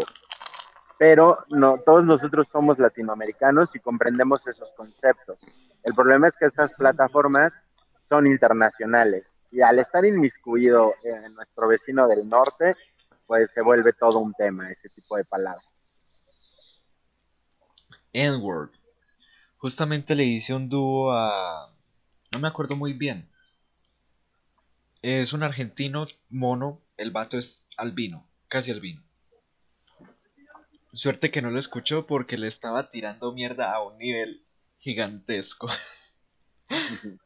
Pero 0.97 1.45
no, 1.49 1.77
todos 1.85 2.03
nosotros 2.03 2.47
somos 2.47 2.79
latinoamericanos 2.79 3.75
y 3.75 3.79
comprendemos 3.79 4.45
esos 4.47 4.71
conceptos. 4.71 5.39
El 5.83 5.93
problema 5.93 6.27
es 6.27 6.33
que 6.33 6.47
estas 6.47 6.71
plataformas 6.71 7.61
son 8.09 8.25
internacionales 8.25 9.31
y 9.51 9.61
al 9.61 9.77
estar 9.77 10.03
inmiscuido 10.05 10.95
en 11.03 11.35
nuestro 11.35 11.67
vecino 11.67 12.07
del 12.07 12.27
norte, 12.27 12.75
pues 13.27 13.51
se 13.51 13.61
vuelve 13.61 13.93
todo 13.93 14.17
un 14.17 14.33
tema 14.33 14.71
ese 14.71 14.89
tipo 14.89 15.17
de 15.17 15.23
palabras. 15.23 15.74
N-word. 18.15 18.71
Justamente 19.57 20.15
le 20.15 20.25
hice 20.25 20.53
un 20.53 20.69
dúo 20.69 21.11
a... 21.11 21.73
No 22.31 22.39
me 22.39 22.47
acuerdo 22.47 22.75
muy 22.75 22.93
bien, 22.93 23.29
es 25.05 25.33
un 25.33 25.43
argentino 25.43 26.07
mono, 26.29 26.81
el 26.97 27.11
vato 27.11 27.37
es 27.37 27.67
albino, 27.77 28.27
casi 28.47 28.71
albino. 28.71 29.03
Suerte 30.93 31.29
que 31.29 31.43
no 31.43 31.51
lo 31.51 31.59
escuchó 31.59 32.07
porque 32.07 32.39
le 32.39 32.47
estaba 32.47 32.89
tirando 32.89 33.31
mierda 33.31 33.71
a 33.71 33.83
un 33.83 33.99
nivel 33.99 34.43
gigantesco. 34.79 35.67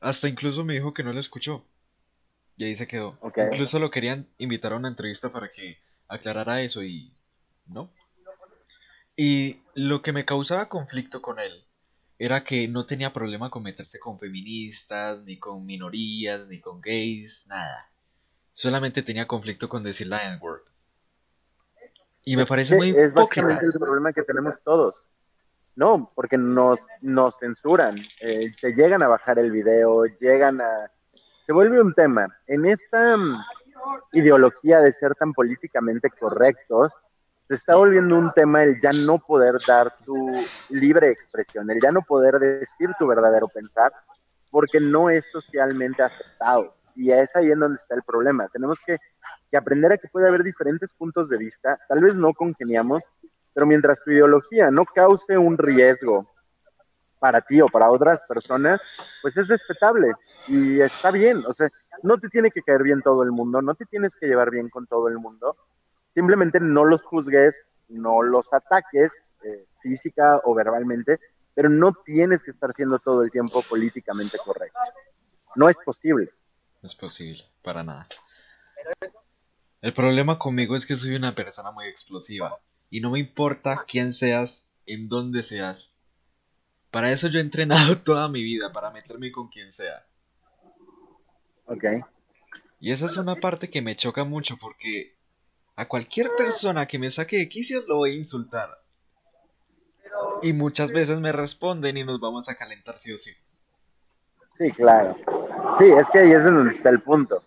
Hasta 0.00 0.28
incluso 0.28 0.64
me 0.64 0.74
dijo 0.74 0.92
que 0.92 1.04
no 1.04 1.12
lo 1.12 1.20
escuchó. 1.20 1.64
Y 2.56 2.64
ahí 2.64 2.74
se 2.74 2.88
quedó. 2.88 3.20
Incluso 3.52 3.78
lo 3.78 3.92
querían 3.92 4.28
invitar 4.38 4.72
a 4.72 4.76
una 4.76 4.88
entrevista 4.88 5.30
para 5.30 5.52
que 5.52 5.78
aclarara 6.08 6.62
eso 6.62 6.82
y 6.82 7.12
no. 7.66 7.92
Y 9.16 9.62
lo 9.74 10.02
que 10.02 10.12
me 10.12 10.24
causaba 10.24 10.68
conflicto 10.68 11.22
con 11.22 11.38
él 11.38 11.64
era 12.18 12.44
que 12.44 12.68
no 12.68 12.86
tenía 12.86 13.12
problema 13.12 13.50
con 13.50 13.62
meterse 13.62 13.98
con 13.98 14.18
feministas, 14.18 15.22
ni 15.24 15.38
con 15.38 15.64
minorías, 15.66 16.46
ni 16.48 16.60
con 16.60 16.80
gays, 16.80 17.46
nada. 17.48 17.90
Solamente 18.54 19.02
tenía 19.02 19.26
conflicto 19.26 19.68
con 19.68 19.82
decir 19.82 20.06
la 20.06 20.24
N-word. 20.28 20.62
Y 22.24 22.36
me 22.36 22.42
Es 22.42 22.48
parece 22.48 22.76
muy 22.76 22.90
Es 22.90 23.12
básicamente 23.12 23.66
el 23.66 23.72
problema 23.72 24.12
que 24.12 24.22
tenemos 24.22 24.54
todos. 24.62 24.94
No, 25.76 26.12
porque 26.14 26.38
nos, 26.38 26.78
nos 27.00 27.36
censuran, 27.38 27.98
eh, 28.20 28.54
te 28.60 28.72
llegan 28.74 29.02
a 29.02 29.08
bajar 29.08 29.40
el 29.40 29.50
video, 29.50 30.04
llegan 30.20 30.60
a... 30.60 30.90
Se 31.46 31.52
vuelve 31.52 31.80
un 31.80 31.92
tema. 31.94 32.28
En 32.46 32.64
esta 32.64 33.16
mm, 33.16 33.44
ideología 34.12 34.78
de 34.80 34.92
ser 34.92 35.16
tan 35.16 35.32
políticamente 35.32 36.10
correctos, 36.10 37.02
se 37.46 37.54
está 37.54 37.76
volviendo 37.76 38.16
un 38.16 38.32
tema 38.32 38.62
el 38.62 38.80
ya 38.80 38.90
no 39.04 39.18
poder 39.18 39.56
dar 39.66 39.94
tu 40.04 40.16
libre 40.70 41.10
expresión, 41.10 41.70
el 41.70 41.80
ya 41.80 41.92
no 41.92 42.00
poder 42.02 42.38
decir 42.38 42.90
tu 42.98 43.06
verdadero 43.06 43.48
pensar, 43.48 43.92
porque 44.50 44.80
no 44.80 45.10
es 45.10 45.30
socialmente 45.30 46.02
aceptado. 46.02 46.74
Y 46.96 47.10
es 47.10 47.34
ahí 47.36 47.50
en 47.50 47.58
donde 47.58 47.76
está 47.76 47.94
el 47.96 48.02
problema. 48.02 48.48
Tenemos 48.48 48.78
que, 48.80 48.98
aprender 49.56 49.92
a 49.92 49.98
que 49.98 50.08
puede 50.08 50.26
haber 50.26 50.42
diferentes 50.42 50.90
puntos 50.90 51.28
de 51.28 51.38
vista, 51.38 51.78
tal 51.88 52.00
vez 52.00 52.14
no 52.16 52.32
congeniamos, 52.32 53.04
pero 53.52 53.66
mientras 53.66 54.02
tu 54.02 54.10
ideología 54.10 54.70
no 54.72 54.84
cause 54.84 55.38
un 55.38 55.56
riesgo 55.56 56.28
para 57.20 57.40
ti 57.40 57.60
o 57.60 57.68
para 57.68 57.88
otras 57.88 58.20
personas, 58.22 58.82
pues 59.22 59.36
es 59.36 59.46
respetable 59.46 60.12
y 60.48 60.80
está 60.80 61.12
bien. 61.12 61.44
O 61.46 61.52
sea, 61.52 61.68
no 62.02 62.18
te 62.18 62.28
tiene 62.28 62.50
que 62.50 62.62
caer 62.62 62.82
bien 62.82 63.00
todo 63.02 63.22
el 63.22 63.30
mundo, 63.30 63.62
no 63.62 63.74
te 63.74 63.86
tienes 63.86 64.14
que 64.16 64.26
llevar 64.26 64.50
bien 64.50 64.70
con 64.70 64.86
todo 64.86 65.08
el 65.08 65.18
mundo. 65.18 65.56
Simplemente 66.14 66.60
no 66.60 66.84
los 66.84 67.02
juzgues, 67.02 67.54
no 67.88 68.22
los 68.22 68.52
ataques 68.52 69.12
eh, 69.44 69.66
física 69.82 70.40
o 70.44 70.54
verbalmente, 70.54 71.18
pero 71.54 71.68
no 71.68 71.92
tienes 71.92 72.42
que 72.42 72.50
estar 72.50 72.72
siendo 72.72 72.98
todo 72.98 73.22
el 73.22 73.30
tiempo 73.30 73.62
políticamente 73.68 74.38
correcto. 74.44 74.78
No 75.56 75.68
es 75.68 75.76
posible. 75.84 76.30
No 76.82 76.86
es 76.86 76.94
posible, 76.94 77.44
para 77.62 77.82
nada. 77.82 78.08
El 79.80 79.92
problema 79.92 80.38
conmigo 80.38 80.76
es 80.76 80.86
que 80.86 80.96
soy 80.96 81.14
una 81.14 81.34
persona 81.34 81.70
muy 81.70 81.86
explosiva. 81.86 82.58
Y 82.90 83.00
no 83.00 83.10
me 83.10 83.18
importa 83.18 83.84
quién 83.86 84.12
seas, 84.12 84.66
en 84.86 85.08
dónde 85.08 85.42
seas. 85.42 85.90
Para 86.90 87.12
eso 87.12 87.28
yo 87.28 87.38
he 87.38 87.42
entrenado 87.42 87.98
toda 88.04 88.28
mi 88.28 88.42
vida, 88.42 88.72
para 88.72 88.90
meterme 88.90 89.32
con 89.32 89.48
quien 89.48 89.72
sea. 89.72 90.06
Ok. 91.66 91.84
Y 92.80 92.92
esa 92.92 93.06
es 93.06 93.16
una 93.16 93.36
parte 93.36 93.70
que 93.70 93.82
me 93.82 93.96
choca 93.96 94.24
mucho 94.24 94.56
porque 94.60 95.16
a 95.76 95.88
cualquier 95.88 96.30
persona 96.36 96.86
que 96.86 96.98
me 96.98 97.10
saque 97.10 97.38
de 97.38 97.48
quicios 97.48 97.86
lo 97.86 97.96
voy 97.96 98.12
a 98.12 98.18
insultar. 98.18 98.78
Y 100.42 100.52
muchas 100.52 100.90
veces 100.92 101.18
me 101.18 101.32
responden 101.32 101.96
y 101.96 102.04
nos 102.04 102.20
vamos 102.20 102.48
a 102.48 102.54
calentar 102.54 102.98
sí 102.98 103.12
o 103.12 103.18
sí. 103.18 103.32
Sí, 104.58 104.70
claro. 104.70 105.16
Sí, 105.78 105.86
es 105.90 106.06
que 106.08 106.20
ahí 106.20 106.32
es 106.32 106.44
donde 106.44 106.72
está 106.72 106.90
el 106.90 107.00
punto. 107.00 107.42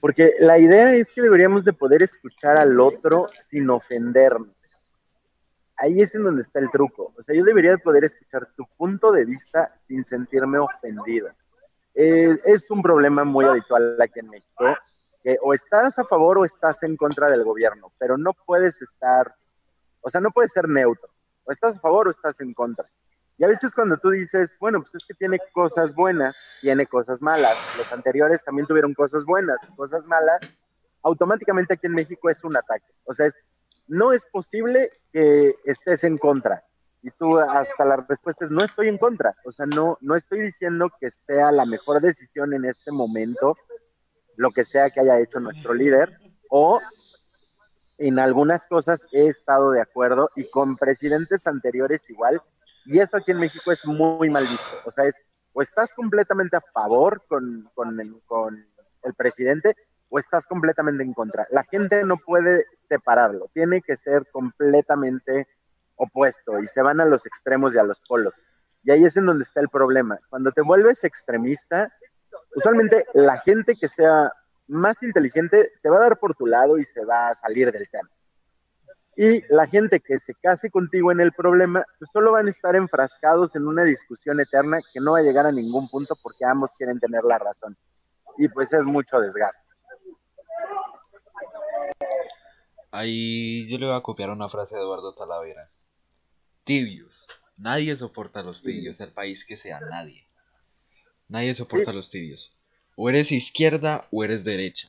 Porque 0.00 0.34
la 0.38 0.58
idea 0.58 0.94
es 0.94 1.10
que 1.10 1.22
deberíamos 1.22 1.64
de 1.64 1.72
poder 1.72 2.02
escuchar 2.02 2.56
al 2.58 2.78
otro 2.78 3.28
sin 3.50 3.68
ofendernos. 3.70 4.54
Ahí 5.76 6.00
es 6.00 6.14
en 6.14 6.22
donde 6.22 6.42
está 6.42 6.60
el 6.60 6.70
truco. 6.70 7.12
O 7.16 7.22
sea, 7.22 7.34
yo 7.34 7.42
debería 7.42 7.70
de 7.70 7.78
poder 7.78 8.04
escuchar 8.04 8.48
tu 8.54 8.64
punto 8.76 9.10
de 9.10 9.24
vista 9.24 9.74
sin 9.88 10.04
sentirme 10.04 10.58
ofendido. 10.58 11.30
Eh, 11.94 12.38
es 12.44 12.70
un 12.70 12.82
problema 12.82 13.24
muy 13.24 13.44
habitual 13.44 13.96
aquí 14.00 14.20
en 14.20 14.28
México, 14.28 14.76
que 15.24 15.38
o 15.42 15.54
estás 15.54 15.98
a 15.98 16.04
favor 16.04 16.38
o 16.38 16.44
estás 16.44 16.82
en 16.82 16.96
contra 16.96 17.30
del 17.30 17.42
gobierno, 17.42 17.92
pero 17.98 18.18
no 18.18 18.34
puedes 18.46 18.80
estar, 18.80 19.34
o 20.02 20.10
sea, 20.10 20.20
no 20.20 20.30
puedes 20.30 20.52
ser 20.52 20.68
neutro. 20.68 21.08
O 21.44 21.52
estás 21.52 21.76
a 21.76 21.80
favor 21.80 22.06
o 22.06 22.10
estás 22.10 22.38
en 22.40 22.54
contra. 22.54 22.88
Y 23.36 23.44
a 23.44 23.48
veces 23.48 23.72
cuando 23.72 23.96
tú 23.96 24.10
dices, 24.10 24.56
bueno, 24.60 24.80
pues 24.80 24.94
es 24.94 25.04
que 25.04 25.14
tiene 25.14 25.38
cosas 25.52 25.94
buenas, 25.94 26.36
tiene 26.60 26.86
cosas 26.86 27.20
malas, 27.20 27.56
los 27.76 27.90
anteriores 27.90 28.44
también 28.44 28.66
tuvieron 28.66 28.94
cosas 28.94 29.24
buenas 29.24 29.58
cosas 29.76 30.04
malas, 30.04 30.40
automáticamente 31.02 31.74
aquí 31.74 31.86
en 31.86 31.94
México 31.94 32.28
es 32.30 32.44
un 32.44 32.56
ataque. 32.56 32.92
O 33.04 33.14
sea, 33.14 33.26
es, 33.26 33.34
no 33.86 34.12
es 34.12 34.24
posible 34.26 34.90
que 35.12 35.54
estés 35.64 36.04
en 36.04 36.18
contra. 36.18 36.64
Y 37.02 37.10
tú 37.10 37.38
hasta 37.38 37.84
la 37.84 37.96
respuesta 37.96 38.46
es, 38.46 38.50
no 38.50 38.64
estoy 38.64 38.88
en 38.88 38.98
contra. 38.98 39.34
O 39.44 39.50
sea, 39.50 39.66
no, 39.66 39.98
no 40.00 40.16
estoy 40.16 40.40
diciendo 40.40 40.90
que 40.98 41.10
sea 41.10 41.52
la 41.52 41.66
mejor 41.66 42.00
decisión 42.00 42.54
en 42.54 42.64
este 42.64 42.90
momento, 42.90 43.56
lo 44.36 44.50
que 44.50 44.64
sea 44.64 44.90
que 44.90 45.00
haya 45.00 45.20
hecho 45.20 45.40
nuestro 45.40 45.74
líder, 45.74 46.18
o 46.48 46.80
en 47.98 48.18
algunas 48.18 48.64
cosas 48.64 49.04
he 49.12 49.26
estado 49.28 49.70
de 49.70 49.80
acuerdo 49.80 50.30
y 50.34 50.48
con 50.50 50.76
presidentes 50.76 51.46
anteriores 51.46 52.08
igual, 52.10 52.42
y 52.86 52.98
eso 52.98 53.16
aquí 53.16 53.30
en 53.30 53.38
México 53.38 53.72
es 53.72 53.84
muy 53.86 54.28
mal 54.28 54.46
visto. 54.46 54.66
O 54.84 54.90
sea, 54.90 55.04
es 55.04 55.16
o 55.54 55.62
estás 55.62 55.92
completamente 55.94 56.56
a 56.56 56.60
favor 56.60 57.22
con, 57.28 57.70
el, 58.00 58.20
con 58.26 58.66
el 59.02 59.14
presidente 59.14 59.76
o 60.10 60.18
estás 60.18 60.44
completamente 60.44 61.02
en 61.02 61.14
contra. 61.14 61.46
La 61.50 61.64
gente 61.64 62.04
no 62.04 62.18
puede 62.18 62.66
separarlo, 62.88 63.48
tiene 63.54 63.80
que 63.80 63.96
ser 63.96 64.26
completamente 64.30 65.48
opuesto 65.94 66.58
y 66.60 66.66
se 66.66 66.82
van 66.82 67.00
a 67.00 67.06
los 67.06 67.24
extremos 67.24 67.72
y 67.72 67.78
a 67.78 67.84
los 67.84 68.00
polos. 68.00 68.34
Y 68.82 68.90
ahí 68.90 69.04
es 69.04 69.16
en 69.16 69.26
donde 69.26 69.44
está 69.44 69.60
el 69.60 69.68
problema. 69.68 70.18
Cuando 70.28 70.50
te 70.50 70.60
vuelves 70.60 71.04
extremista, 71.04 71.90
usualmente 72.54 73.04
la 73.14 73.40
gente 73.40 73.74
que 73.74 73.88
sea 73.88 74.32
más 74.66 75.02
inteligente 75.02 75.72
te 75.82 75.90
va 75.90 75.98
a 75.98 76.00
dar 76.00 76.18
por 76.18 76.34
tu 76.34 76.46
lado 76.46 76.78
y 76.78 76.84
se 76.84 77.04
va 77.04 77.28
a 77.28 77.34
salir 77.34 77.70
del 77.70 77.88
tema. 77.90 78.08
Y 79.16 79.42
la 79.54 79.66
gente 79.66 80.00
que 80.00 80.18
se 80.18 80.34
case 80.34 80.70
contigo 80.70 81.12
en 81.12 81.20
el 81.20 81.32
problema, 81.32 81.84
pues 81.98 82.10
solo 82.12 82.32
van 82.32 82.46
a 82.46 82.50
estar 82.50 82.74
enfrascados 82.74 83.54
en 83.54 83.66
una 83.66 83.84
discusión 83.84 84.40
eterna 84.40 84.80
que 84.92 85.00
no 85.00 85.12
va 85.12 85.20
a 85.20 85.22
llegar 85.22 85.46
a 85.46 85.52
ningún 85.52 85.88
punto 85.88 86.16
porque 86.20 86.44
ambos 86.44 86.72
quieren 86.76 86.98
tener 86.98 87.22
la 87.22 87.38
razón. 87.38 87.76
Y 88.38 88.48
pues 88.48 88.72
es 88.72 88.82
mucho 88.84 89.20
desgaste. 89.20 89.62
Ahí 92.90 93.68
yo 93.68 93.78
le 93.78 93.86
voy 93.86 93.96
a 93.96 94.02
copiar 94.02 94.30
una 94.30 94.48
frase 94.48 94.74
de 94.74 94.82
Eduardo 94.82 95.14
Talavera. 95.14 95.70
Tibios. 96.64 97.26
Nadie 97.56 97.96
soporta 97.96 98.40
a 98.40 98.42
los 98.42 98.62
tibios, 98.62 99.00
el 99.00 99.12
país 99.12 99.44
que 99.44 99.56
sea, 99.56 99.78
nadie. 99.78 100.23
Nadie 101.28 101.54
soporta 101.54 101.90
a 101.90 101.94
los 101.94 102.10
tibios. 102.10 102.52
O 102.96 103.08
eres 103.08 103.32
izquierda 103.32 104.06
o 104.10 104.24
eres 104.24 104.44
derecha. 104.44 104.88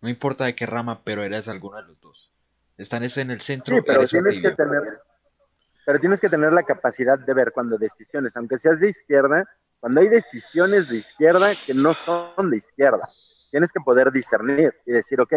No 0.00 0.08
importa 0.08 0.44
de 0.44 0.54
qué 0.54 0.66
rama, 0.66 1.02
pero 1.04 1.22
eres 1.22 1.48
alguno 1.48 1.76
de 1.76 1.84
los 1.84 2.00
dos. 2.00 2.32
Están 2.76 3.02
en 3.02 3.30
el 3.30 3.40
centro, 3.40 3.76
Sí, 3.76 3.82
pero 3.86 4.06
tienes 4.06 4.42
que 4.42 4.50
tener, 4.52 4.82
pero 5.84 5.98
tienes 5.98 6.18
que 6.18 6.28
tener 6.28 6.52
la 6.52 6.62
capacidad 6.62 7.18
de 7.18 7.34
ver 7.34 7.52
cuando 7.52 7.76
decisiones, 7.76 8.36
aunque 8.36 8.56
seas 8.56 8.80
de 8.80 8.88
izquierda, 8.88 9.48
cuando 9.80 10.00
hay 10.00 10.08
decisiones 10.08 10.88
de 10.88 10.96
izquierda 10.96 11.52
que 11.66 11.74
no 11.74 11.92
son 11.94 12.50
de 12.50 12.58
izquierda, 12.58 13.08
tienes 13.50 13.70
que 13.70 13.80
poder 13.80 14.10
discernir 14.12 14.74
y 14.86 14.92
decir, 14.92 15.20
ok, 15.20 15.34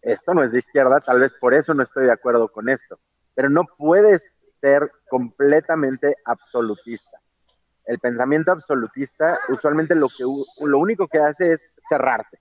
esto 0.00 0.34
no 0.34 0.44
es 0.44 0.52
de 0.52 0.58
izquierda, 0.58 1.00
tal 1.00 1.20
vez 1.20 1.32
por 1.32 1.54
eso 1.54 1.74
no 1.74 1.82
estoy 1.82 2.04
de 2.06 2.12
acuerdo 2.12 2.48
con 2.48 2.68
esto, 2.68 2.98
pero 3.34 3.50
no 3.50 3.64
puedes 3.76 4.32
ser 4.60 4.90
completamente 5.08 6.16
absolutista. 6.24 7.18
El 7.86 7.98
pensamiento 7.98 8.52
absolutista 8.52 9.38
usualmente 9.48 9.94
lo, 9.94 10.08
que, 10.08 10.24
lo 10.24 10.78
único 10.78 11.06
que 11.08 11.18
hace 11.18 11.52
es 11.52 11.68
cerrarte. 11.88 12.38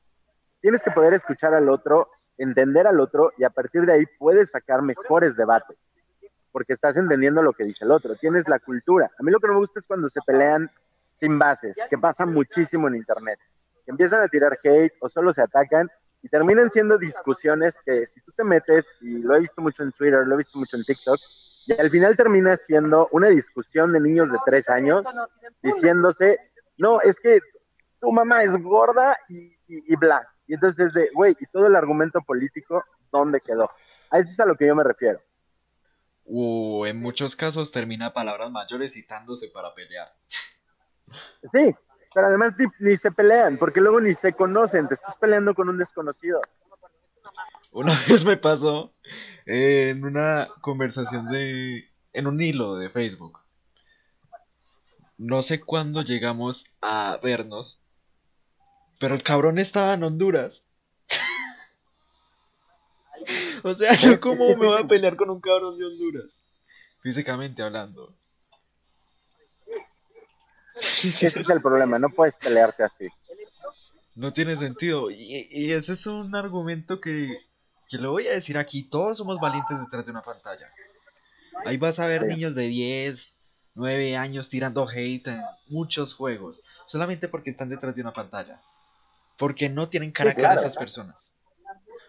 Tienes 0.61 0.81
que 0.81 0.91
poder 0.91 1.13
escuchar 1.13 1.53
al 1.53 1.69
otro, 1.69 2.09
entender 2.37 2.87
al 2.87 2.99
otro 2.99 3.33
y 3.37 3.43
a 3.43 3.49
partir 3.49 3.85
de 3.85 3.93
ahí 3.93 4.05
puedes 4.17 4.51
sacar 4.51 4.81
mejores 4.81 5.35
debates, 5.35 5.77
porque 6.51 6.73
estás 6.73 6.95
entendiendo 6.95 7.41
lo 7.41 7.53
que 7.53 7.65
dice 7.65 7.83
el 7.83 7.91
otro. 7.91 8.15
Tienes 8.15 8.47
la 8.47 8.59
cultura. 8.59 9.11
A 9.19 9.23
mí 9.23 9.31
lo 9.31 9.39
que 9.39 9.47
no 9.47 9.53
me 9.53 9.59
gusta 9.59 9.79
es 9.79 9.85
cuando 9.85 10.07
se 10.07 10.21
pelean 10.25 10.71
sin 11.19 11.37
bases, 11.37 11.75
que 11.89 11.97
pasa 11.97 12.25
muchísimo 12.25 12.87
en 12.87 12.95
Internet. 12.95 13.39
Que 13.85 13.91
empiezan 13.91 14.21
a 14.21 14.29
tirar 14.29 14.57
hate 14.63 14.93
o 15.01 15.09
solo 15.09 15.33
se 15.33 15.41
atacan 15.41 15.89
y 16.21 16.29
terminan 16.29 16.69
siendo 16.69 16.97
discusiones 16.97 17.77
que 17.85 18.05
si 18.05 18.21
tú 18.21 18.31
te 18.31 18.45
metes, 18.45 18.87
y 19.01 19.17
lo 19.17 19.35
he 19.35 19.39
visto 19.39 19.61
mucho 19.61 19.83
en 19.83 19.91
Twitter, 19.91 20.25
lo 20.25 20.35
he 20.35 20.37
visto 20.37 20.57
mucho 20.57 20.77
en 20.77 20.85
TikTok, 20.85 21.19
y 21.65 21.73
al 21.73 21.89
final 21.89 22.15
termina 22.15 22.55
siendo 22.57 23.07
una 23.11 23.27
discusión 23.27 23.93
de 23.93 23.99
niños 23.99 24.31
de 24.31 24.37
tres 24.45 24.69
años 24.69 25.05
diciéndose, 25.61 26.39
no, 26.77 27.01
es 27.01 27.17
que 27.19 27.39
tu 27.99 28.11
mamá 28.11 28.43
es 28.43 28.51
gorda 28.61 29.15
y, 29.29 29.53
y, 29.67 29.93
y 29.93 29.95
bla. 29.95 30.27
Y 30.47 30.55
entonces 30.55 30.87
es 30.87 30.93
de, 30.93 31.09
güey, 31.13 31.35
y 31.39 31.45
todo 31.47 31.67
el 31.67 31.75
argumento 31.75 32.21
político, 32.21 32.83
¿dónde 33.11 33.39
quedó? 33.41 33.69
A 34.09 34.19
eso 34.19 34.31
es 34.31 34.39
a 34.39 34.45
lo 34.45 34.55
que 34.55 34.67
yo 34.67 34.75
me 34.75 34.83
refiero. 34.83 35.21
O 36.25 36.85
en 36.85 36.99
muchos 36.99 37.35
casos 37.35 37.71
termina 37.71 38.13
palabras 38.13 38.51
mayores 38.51 38.93
citándose 38.93 39.47
para 39.47 39.73
pelear. 39.73 40.13
Sí, 41.51 41.75
pero 42.13 42.27
además 42.27 42.53
ni, 42.57 42.65
ni, 42.79 42.95
se 42.95 43.11
pelean, 43.11 43.57
porque 43.57 43.81
luego 43.81 43.99
ni 43.99 44.13
se 44.13 44.33
conocen, 44.33 44.87
te 44.87 44.93
estás 44.95 45.15
peleando 45.15 45.53
con 45.53 45.69
un 45.69 45.77
desconocido. 45.77 46.41
Una 47.73 47.99
vez 48.07 48.23
me 48.23 48.37
pasó 48.37 48.93
eh, 49.45 49.89
en 49.89 50.05
una 50.05 50.47
conversación 50.61 51.27
de, 51.29 51.89
en 52.13 52.27
un 52.27 52.39
hilo 52.39 52.75
de 52.75 52.89
Facebook. 52.89 53.39
no 55.17 55.41
sé 55.41 55.59
cuándo 55.59 56.03
llegamos 56.03 56.65
a 56.81 57.19
vernos, 57.21 57.81
pero 58.99 59.15
el 59.15 59.23
cabrón 59.23 59.57
estaba 59.57 59.95
en 59.95 60.03
Honduras. 60.03 60.67
o 63.63 63.73
sea, 63.73 63.95
yo 63.95 64.19
cómo 64.19 64.49
me 64.49 64.67
voy 64.67 64.81
a 64.81 64.87
pelear 64.87 65.15
con 65.15 65.29
un 65.29 65.41
cabrón 65.41 65.77
de 65.77 65.85
Honduras, 65.85 66.45
físicamente 67.01 67.63
hablando. 67.63 68.15
Ese 71.03 71.27
es 71.27 71.49
el 71.49 71.61
problema, 71.61 71.99
no 71.99 72.09
puedes 72.09 72.35
pelearte 72.35 72.83
así. 72.83 73.07
No 74.15 74.31
tiene 74.31 74.57
sentido. 74.57 75.09
Y, 75.09 75.47
y 75.49 75.71
ese 75.71 75.93
es 75.93 76.05
un 76.05 76.35
argumento 76.35 77.01
que, 77.01 77.35
que 77.97 78.01
lo 78.01 78.11
voy 78.11 78.27
a 78.27 78.33
decir 78.33 78.57
aquí. 78.57 78.83
Todos 78.83 79.17
somos 79.17 79.39
valientes 79.39 79.79
detrás 79.79 80.05
de 80.05 80.11
una 80.11 80.23
pantalla. 80.23 80.71
Ahí 81.65 81.77
vas 81.77 81.99
a 81.99 82.07
ver 82.07 82.21
Sí. 82.21 82.27
niños 82.27 82.55
de 82.55 82.63
10, 82.63 83.39
9 83.75 84.17
años 84.17 84.49
tirando 84.49 84.87
hate 84.87 85.27
en 85.27 85.41
muchos 85.67 86.13
juegos. 86.13 86.61
Solamente 86.87 87.27
porque 87.27 87.51
están 87.51 87.69
detrás 87.69 87.95
de 87.95 88.01
una 88.01 88.13
pantalla. 88.13 88.59
Porque 89.37 89.69
no 89.69 89.89
tienen 89.89 90.11
carácter 90.11 90.43
claro. 90.43 90.61
esas 90.61 90.77
personas. 90.77 91.15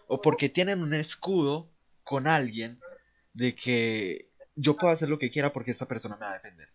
O 0.07 0.21
porque 0.21 0.49
tienen 0.49 0.83
un 0.83 0.95
escudo 0.95 1.71
con 2.03 2.27
alguien 2.27 2.81
de 3.33 3.55
que 3.55 4.31
yo 4.55 4.77
puedo 4.77 4.93
hacer 4.93 5.09
lo 5.09 5.19
que 5.19 5.31
quiera 5.31 5.53
porque 5.53 5.71
esta 5.71 5.87
persona 5.87 6.17
me 6.17 6.25
va 6.27 6.33
a 6.33 6.35
defender. 6.35 6.69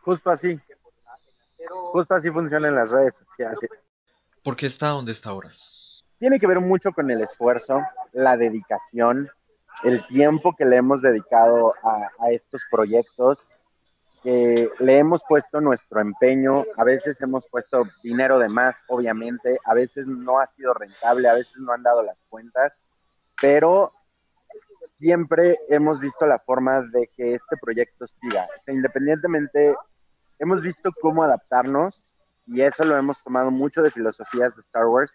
Justo 0.00 0.30
así. 0.30 0.60
Justo 1.92 2.14
así 2.14 2.30
funcionan 2.30 2.74
las 2.74 2.90
redes 2.90 3.14
sociales. 3.14 3.58
Porque 4.42 4.66
está 4.66 4.88
donde 4.88 5.12
está 5.12 5.30
ahora. 5.30 5.52
Tiene 6.22 6.38
que 6.38 6.46
ver 6.46 6.60
mucho 6.60 6.92
con 6.92 7.10
el 7.10 7.20
esfuerzo, 7.20 7.82
la 8.12 8.36
dedicación, 8.36 9.28
el 9.82 10.06
tiempo 10.06 10.54
que 10.54 10.64
le 10.64 10.76
hemos 10.76 11.02
dedicado 11.02 11.74
a, 11.82 12.30
estos 12.30 12.62
proyectos, 12.70 13.44
que 14.22 14.70
le 14.78 14.98
hemos 14.98 15.20
puesto 15.28 15.60
nuestro 15.60 16.00
empeño, 16.00 16.64
a 16.76 16.84
veces 16.84 17.20
hemos 17.20 17.44
puesto 17.48 17.82
dinero 18.04 18.38
de 18.38 18.48
más, 18.48 18.76
obviamente, 18.86 19.58
a 19.64 19.74
veces 19.74 20.06
no 20.06 20.38
ha 20.38 20.46
sido 20.46 20.72
rentable, 20.74 21.28
a 21.28 21.34
veces 21.34 21.56
no 21.56 21.72
han 21.72 21.82
dado 21.82 22.04
las 22.04 22.22
cuentas, 22.28 22.72
pero 23.40 23.90
siempre 25.00 25.58
hemos 25.70 25.98
visto 25.98 26.24
la 26.24 26.38
forma 26.38 26.82
de 26.82 27.10
que 27.16 27.34
este 27.34 27.56
proyecto 27.60 28.06
siga. 28.06 28.46
Independientemente, 28.68 29.74
hemos 30.38 30.62
visto 30.62 30.92
cómo 31.00 31.24
adaptarnos 31.24 32.00
y 32.46 32.60
eso 32.60 32.84
lo 32.84 32.96
hemos 32.96 33.20
tomado 33.24 33.50
mucho 33.50 33.82
de 33.82 33.90
filosofías 33.90 34.54
de 34.54 34.60
Star 34.60 34.86
Wars. 34.86 35.12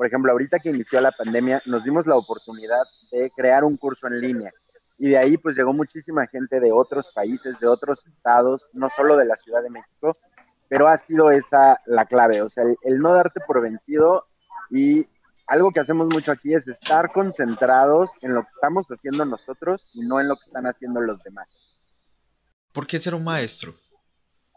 Por 0.00 0.06
ejemplo, 0.06 0.32
ahorita 0.32 0.60
que 0.60 0.70
inició 0.70 0.98
la 1.02 1.12
pandemia, 1.12 1.60
nos 1.66 1.84
dimos 1.84 2.06
la 2.06 2.16
oportunidad 2.16 2.84
de 3.12 3.30
crear 3.36 3.64
un 3.64 3.76
curso 3.76 4.06
en 4.06 4.18
línea. 4.18 4.50
Y 4.96 5.10
de 5.10 5.18
ahí 5.18 5.36
pues 5.36 5.54
llegó 5.54 5.74
muchísima 5.74 6.26
gente 6.26 6.58
de 6.58 6.72
otros 6.72 7.08
países, 7.14 7.60
de 7.60 7.66
otros 7.66 8.06
estados, 8.06 8.66
no 8.72 8.88
solo 8.88 9.18
de 9.18 9.26
la 9.26 9.36
Ciudad 9.36 9.62
de 9.62 9.68
México, 9.68 10.16
pero 10.70 10.88
ha 10.88 10.96
sido 10.96 11.30
esa 11.30 11.82
la 11.84 12.06
clave, 12.06 12.40
o 12.40 12.48
sea, 12.48 12.64
el, 12.64 12.78
el 12.80 12.98
no 13.00 13.12
darte 13.12 13.40
por 13.46 13.60
vencido 13.60 14.24
y 14.70 15.06
algo 15.46 15.70
que 15.70 15.80
hacemos 15.80 16.10
mucho 16.10 16.32
aquí 16.32 16.54
es 16.54 16.66
estar 16.66 17.12
concentrados 17.12 18.08
en 18.22 18.32
lo 18.32 18.40
que 18.44 18.52
estamos 18.54 18.86
haciendo 18.90 19.26
nosotros 19.26 19.86
y 19.92 20.00
no 20.00 20.18
en 20.18 20.28
lo 20.28 20.36
que 20.36 20.46
están 20.46 20.64
haciendo 20.64 21.02
los 21.02 21.22
demás. 21.22 21.76
¿Por 22.72 22.86
qué 22.86 23.00
ser 23.00 23.14
un 23.14 23.24
maestro? 23.24 23.74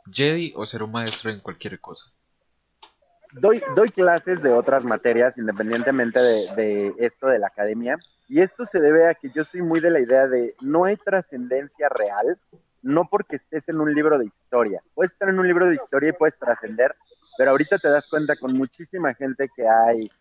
¿Jedi 0.09 0.53
o 0.55 0.65
ser 0.65 0.83
un 0.83 0.93
maestro 0.93 1.31
en 1.31 1.41
cualquier 1.41 1.81
cosa? 1.81 2.05
Doy, 3.33 3.63
doy 3.75 3.89
clases 3.89 4.41
de 4.43 4.51
otras 4.51 4.83
materias 4.83 5.37
independientemente 5.37 6.19
de, 6.19 6.55
de 6.55 6.93
esto 6.99 7.27
de 7.27 7.39
la 7.39 7.47
academia 7.47 7.97
y 8.27 8.41
esto 8.41 8.63
se 8.65 8.79
debe 8.79 9.07
a 9.07 9.15
que 9.15 9.29
yo 9.31 9.43
soy 9.43 9.61
muy 9.61 9.79
de 9.79 9.89
la 9.89 9.99
idea 9.99 10.27
de 10.27 10.55
no 10.61 10.85
hay 10.85 10.97
trascendencia 10.97 11.89
real, 11.89 12.37
no 12.81 13.07
porque 13.09 13.37
estés 13.37 13.67
en 13.69 13.79
un 13.79 13.93
libro 13.93 14.17
de 14.17 14.25
historia. 14.25 14.81
Puedes 14.93 15.11
estar 15.11 15.29
en 15.29 15.39
un 15.39 15.47
libro 15.47 15.67
de 15.67 15.75
historia 15.75 16.09
y 16.09 16.13
puedes 16.13 16.37
trascender, 16.37 16.95
pero 17.37 17.51
ahorita 17.51 17.79
te 17.79 17.89
das 17.89 18.07
cuenta 18.09 18.35
con 18.35 18.53
muchísima 18.53 19.13
gente 19.13 19.49
que 19.55 19.67
hay 19.67 20.11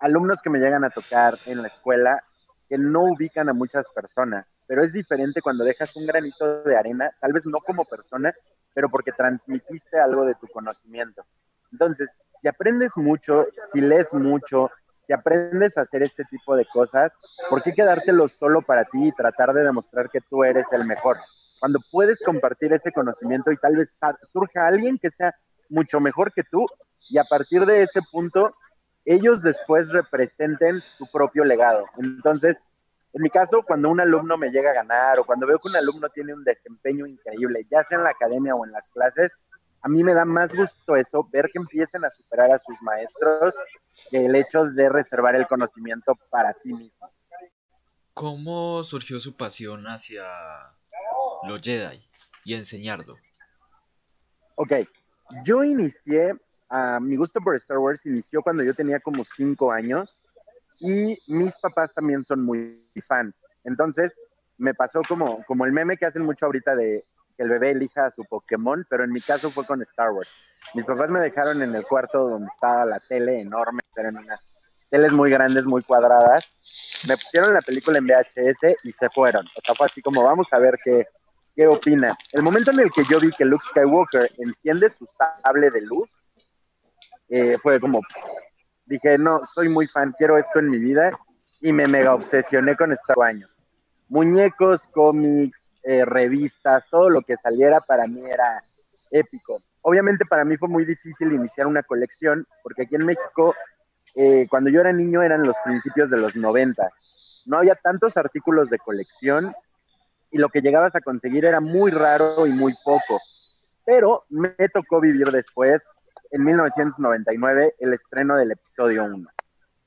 alumnos 0.00 0.40
que 0.40 0.50
me 0.50 0.58
llegan 0.58 0.84
a 0.84 0.90
tocar 0.90 1.38
en 1.46 1.62
la 1.62 1.68
escuela 1.68 2.22
que 2.68 2.78
no 2.78 3.02
ubican 3.04 3.48
a 3.48 3.52
muchas 3.52 3.86
personas, 3.94 4.50
pero 4.66 4.82
es 4.82 4.92
diferente 4.92 5.42
cuando 5.42 5.62
dejas 5.62 5.94
un 5.94 6.06
granito 6.06 6.62
de 6.62 6.76
arena, 6.76 7.10
tal 7.20 7.32
vez 7.32 7.44
no 7.44 7.58
como 7.58 7.84
persona, 7.84 8.34
pero 8.72 8.88
porque 8.88 9.12
transmitiste 9.12 10.00
algo 10.00 10.24
de 10.24 10.34
tu 10.36 10.48
conocimiento. 10.48 11.22
Entonces, 11.70 12.08
si 12.42 12.48
aprendes 12.48 12.90
mucho, 12.96 13.46
si 13.72 13.80
lees 13.80 14.12
mucho, 14.12 14.70
si 15.06 15.12
aprendes 15.12 15.78
a 15.78 15.82
hacer 15.82 16.02
este 16.02 16.24
tipo 16.24 16.56
de 16.56 16.66
cosas, 16.66 17.12
¿por 17.48 17.62
qué 17.62 17.72
quedártelo 17.72 18.26
solo 18.26 18.62
para 18.62 18.84
ti 18.84 19.08
y 19.08 19.12
tratar 19.12 19.52
de 19.54 19.62
demostrar 19.62 20.10
que 20.10 20.20
tú 20.20 20.42
eres 20.42 20.66
el 20.72 20.84
mejor? 20.84 21.18
Cuando 21.60 21.78
puedes 21.92 22.20
compartir 22.20 22.72
ese 22.72 22.90
conocimiento 22.92 23.52
y 23.52 23.56
tal 23.56 23.76
vez 23.76 23.94
surja 24.32 24.66
alguien 24.66 24.98
que 24.98 25.10
sea 25.10 25.34
mucho 25.68 26.00
mejor 26.00 26.32
que 26.32 26.42
tú 26.42 26.66
y 27.08 27.18
a 27.18 27.24
partir 27.24 27.64
de 27.64 27.82
ese 27.82 28.00
punto 28.10 28.54
ellos 29.04 29.42
después 29.42 29.88
representen 29.88 30.80
su 30.98 31.10
propio 31.10 31.44
legado. 31.44 31.86
Entonces, 31.98 32.56
en 33.12 33.22
mi 33.22 33.30
caso, 33.30 33.62
cuando 33.62 33.90
un 33.90 34.00
alumno 34.00 34.36
me 34.36 34.50
llega 34.50 34.70
a 34.70 34.74
ganar 34.74 35.18
o 35.20 35.24
cuando 35.24 35.46
veo 35.46 35.58
que 35.58 35.68
un 35.68 35.76
alumno 35.76 36.08
tiene 36.08 36.34
un 36.34 36.44
desempeño 36.44 37.06
increíble, 37.06 37.66
ya 37.70 37.84
sea 37.84 37.98
en 37.98 38.04
la 38.04 38.10
academia 38.10 38.54
o 38.54 38.64
en 38.64 38.72
las 38.72 38.88
clases, 38.88 39.30
a 39.82 39.88
mí 39.88 40.04
me 40.04 40.14
da 40.14 40.24
más 40.24 40.50
gusto 40.54 40.96
eso, 40.96 41.28
ver 41.32 41.50
que 41.52 41.58
empiecen 41.58 42.04
a 42.04 42.10
superar 42.10 42.52
a 42.52 42.58
sus 42.58 42.80
maestros, 42.82 43.56
que 44.10 44.24
el 44.24 44.34
hecho 44.36 44.64
de 44.64 44.88
reservar 44.88 45.34
el 45.34 45.46
conocimiento 45.46 46.16
para 46.30 46.54
ti 46.54 46.72
mismo. 46.72 47.10
¿Cómo 48.14 48.84
surgió 48.84 49.18
su 49.18 49.36
pasión 49.36 49.86
hacia 49.86 50.24
los 51.48 51.60
Jedi 51.62 52.00
y 52.44 52.54
enseñarlo? 52.54 53.16
Ok, 54.54 54.72
yo 55.44 55.64
inicié, 55.64 56.32
uh, 56.70 57.00
mi 57.00 57.16
gusto 57.16 57.40
por 57.40 57.56
Star 57.56 57.78
Wars 57.78 58.06
inició 58.06 58.42
cuando 58.42 58.62
yo 58.62 58.74
tenía 58.74 59.00
como 59.00 59.24
cinco 59.24 59.72
años 59.72 60.16
y 60.78 61.18
mis 61.26 61.54
papás 61.54 61.92
también 61.92 62.22
son 62.22 62.44
muy 62.44 62.86
fans. 63.08 63.42
Entonces 63.64 64.14
me 64.58 64.74
pasó 64.74 65.00
como, 65.08 65.42
como 65.44 65.64
el 65.64 65.72
meme 65.72 65.96
que 65.96 66.06
hacen 66.06 66.22
mucho 66.22 66.46
ahorita 66.46 66.76
de 66.76 67.04
que 67.36 67.42
el 67.42 67.48
bebé 67.48 67.70
elija 67.70 68.06
a 68.06 68.10
su 68.10 68.24
Pokémon, 68.24 68.86
pero 68.88 69.04
en 69.04 69.12
mi 69.12 69.20
caso 69.20 69.50
fue 69.50 69.66
con 69.66 69.82
Star 69.82 70.10
Wars. 70.10 70.28
Mis 70.74 70.84
papás 70.84 71.10
me 71.10 71.20
dejaron 71.20 71.62
en 71.62 71.74
el 71.74 71.84
cuarto 71.84 72.28
donde 72.28 72.48
estaba 72.54 72.84
la 72.84 73.00
tele 73.00 73.40
enorme, 73.40 73.80
eran 73.96 74.16
unas 74.16 74.40
teles 74.88 75.12
muy 75.12 75.30
grandes, 75.30 75.64
muy 75.64 75.82
cuadradas. 75.82 76.44
Me 77.08 77.16
pusieron 77.16 77.54
la 77.54 77.62
película 77.62 77.98
en 77.98 78.06
VHS 78.06 78.76
y 78.84 78.92
se 78.92 79.08
fueron. 79.08 79.46
O 79.46 79.60
sea, 79.64 79.74
fue 79.74 79.86
así 79.86 80.02
como, 80.02 80.22
vamos 80.22 80.52
a 80.52 80.58
ver 80.58 80.78
qué, 80.84 81.06
qué 81.56 81.66
opina. 81.66 82.16
El 82.30 82.42
momento 82.42 82.70
en 82.70 82.80
el 82.80 82.90
que 82.90 83.02
yo 83.10 83.18
vi 83.18 83.30
que 83.30 83.44
Luke 83.44 83.64
Skywalker 83.68 84.30
enciende 84.38 84.88
su 84.90 85.06
sable 85.06 85.70
de 85.70 85.80
luz, 85.80 86.12
eh, 87.28 87.56
fue 87.62 87.80
como, 87.80 88.00
dije, 88.84 89.16
no, 89.16 89.40
soy 89.42 89.70
muy 89.70 89.86
fan, 89.86 90.14
quiero 90.18 90.36
esto 90.36 90.58
en 90.58 90.68
mi 90.68 90.78
vida 90.78 91.18
y 91.62 91.72
me 91.72 91.86
mega 91.86 92.14
obsesioné 92.14 92.76
con 92.76 92.92
Star 92.92 93.16
Wars. 93.16 93.46
Muñecos, 94.08 94.84
cómics, 94.92 95.58
eh, 95.84 96.04
revistas, 96.04 96.84
todo 96.90 97.10
lo 97.10 97.22
que 97.22 97.36
saliera 97.36 97.80
para 97.80 98.06
mí 98.06 98.22
era 98.24 98.64
épico. 99.10 99.62
Obviamente 99.82 100.24
para 100.24 100.44
mí 100.44 100.56
fue 100.56 100.68
muy 100.68 100.84
difícil 100.84 101.32
iniciar 101.32 101.66
una 101.66 101.82
colección, 101.82 102.46
porque 102.62 102.82
aquí 102.82 102.94
en 102.94 103.06
México, 103.06 103.54
eh, 104.14 104.46
cuando 104.48 104.70
yo 104.70 104.80
era 104.80 104.92
niño 104.92 105.22
eran 105.22 105.42
los 105.42 105.56
principios 105.64 106.08
de 106.08 106.18
los 106.18 106.36
90. 106.36 106.88
No 107.46 107.58
había 107.58 107.74
tantos 107.74 108.16
artículos 108.16 108.70
de 108.70 108.78
colección 108.78 109.54
y 110.30 110.38
lo 110.38 110.48
que 110.48 110.60
llegabas 110.60 110.94
a 110.94 111.00
conseguir 111.00 111.44
era 111.44 111.60
muy 111.60 111.90
raro 111.90 112.46
y 112.46 112.52
muy 112.52 112.74
poco. 112.84 113.20
Pero 113.84 114.24
me 114.28 114.50
tocó 114.72 115.00
vivir 115.00 115.26
después, 115.32 115.82
en 116.30 116.44
1999, 116.44 117.74
el 117.78 117.92
estreno 117.92 118.36
del 118.36 118.52
episodio 118.52 119.04
1. 119.04 119.28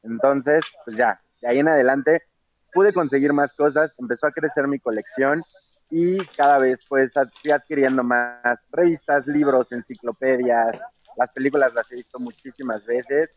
Entonces, 0.04 0.62
pues 0.84 0.98
ya, 0.98 1.20
de 1.42 1.48
ahí 1.48 1.60
en 1.60 1.70
adelante 1.70 2.22
pude 2.74 2.94
conseguir 2.94 3.32
más 3.32 3.54
cosas, 3.54 3.96
empezó 3.98 4.28
a 4.28 4.32
crecer 4.32 4.68
mi 4.68 4.80
colección 4.80 5.42
y 5.90 6.18
cada 6.38 6.58
vez 6.58 6.80
pues 6.88 7.12
fui 7.42 7.52
adquiriendo 7.52 8.04
más 8.04 8.64
revistas, 8.72 9.28
libros, 9.28 9.72
enciclopedias, 9.72 10.80
las 11.18 11.32
películas 11.32 11.74
las 11.74 11.92
he 11.92 11.96
visto 11.96 12.20
muchísimas 12.20 12.86
veces. 12.86 13.34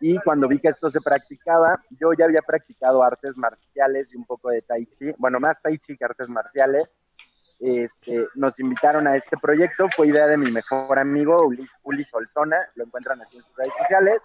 Y 0.00 0.18
cuando 0.18 0.48
vi 0.48 0.58
que 0.58 0.68
esto 0.68 0.88
se 0.88 1.00
practicaba, 1.00 1.80
yo 1.90 2.12
ya 2.12 2.24
había 2.24 2.42
practicado 2.42 3.02
artes 3.02 3.36
marciales 3.36 4.12
y 4.12 4.16
un 4.16 4.24
poco 4.24 4.50
de 4.50 4.62
tai 4.62 4.86
chi, 4.86 5.12
bueno, 5.18 5.38
más 5.38 5.60
tai 5.62 5.78
chi 5.78 5.96
que 5.96 6.04
artes 6.04 6.28
marciales. 6.28 6.88
Este, 7.60 8.26
nos 8.34 8.58
invitaron 8.58 9.06
a 9.06 9.14
este 9.14 9.36
proyecto, 9.36 9.86
fue 9.94 10.08
idea 10.08 10.26
de 10.26 10.36
mi 10.36 10.50
mejor 10.50 10.98
amigo 10.98 11.46
Ulis, 11.46 11.70
Ulis 11.84 12.12
Olzona, 12.12 12.58
lo 12.74 12.84
encuentran 12.84 13.22
así 13.22 13.36
en 13.36 13.44
sus 13.44 13.56
redes 13.56 13.72
sociales, 13.78 14.22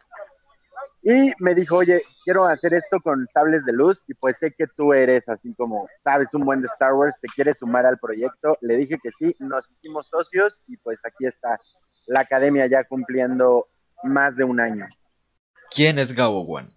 y 1.10 1.32
me 1.40 1.56
dijo, 1.56 1.78
oye, 1.78 2.02
quiero 2.26 2.44
hacer 2.44 2.74
esto 2.74 3.00
con 3.00 3.26
sables 3.28 3.64
de 3.64 3.72
luz 3.72 4.04
y 4.10 4.14
pues 4.14 4.36
sé 4.40 4.52
que 4.52 4.68
tú 4.68 4.92
eres 4.92 5.28
así 5.30 5.54
como, 5.54 5.88
sabes 6.04 6.34
un 6.34 6.44
buen 6.44 6.60
de 6.60 6.68
Star 6.74 6.94
Wars, 6.96 7.16
te 7.22 7.30
quieres 7.34 7.60
sumar 7.60 7.86
al 7.86 7.98
proyecto. 7.98 8.58
Le 8.60 8.76
dije 8.76 8.98
que 9.02 9.12
sí, 9.18 9.34
nos 9.40 9.70
hicimos 9.72 10.08
socios 10.08 10.60
y 10.68 10.76
pues 10.76 11.00
aquí 11.06 11.26
está 11.26 11.58
la 12.08 12.20
academia 12.20 12.68
ya 12.68 12.84
cumpliendo 12.84 13.68
más 14.04 14.36
de 14.36 14.44
un 14.44 14.60
año. 14.60 14.86
¿Quién 15.74 15.98
es 15.98 16.12
Gabo 16.12 16.42
One? 16.42 16.68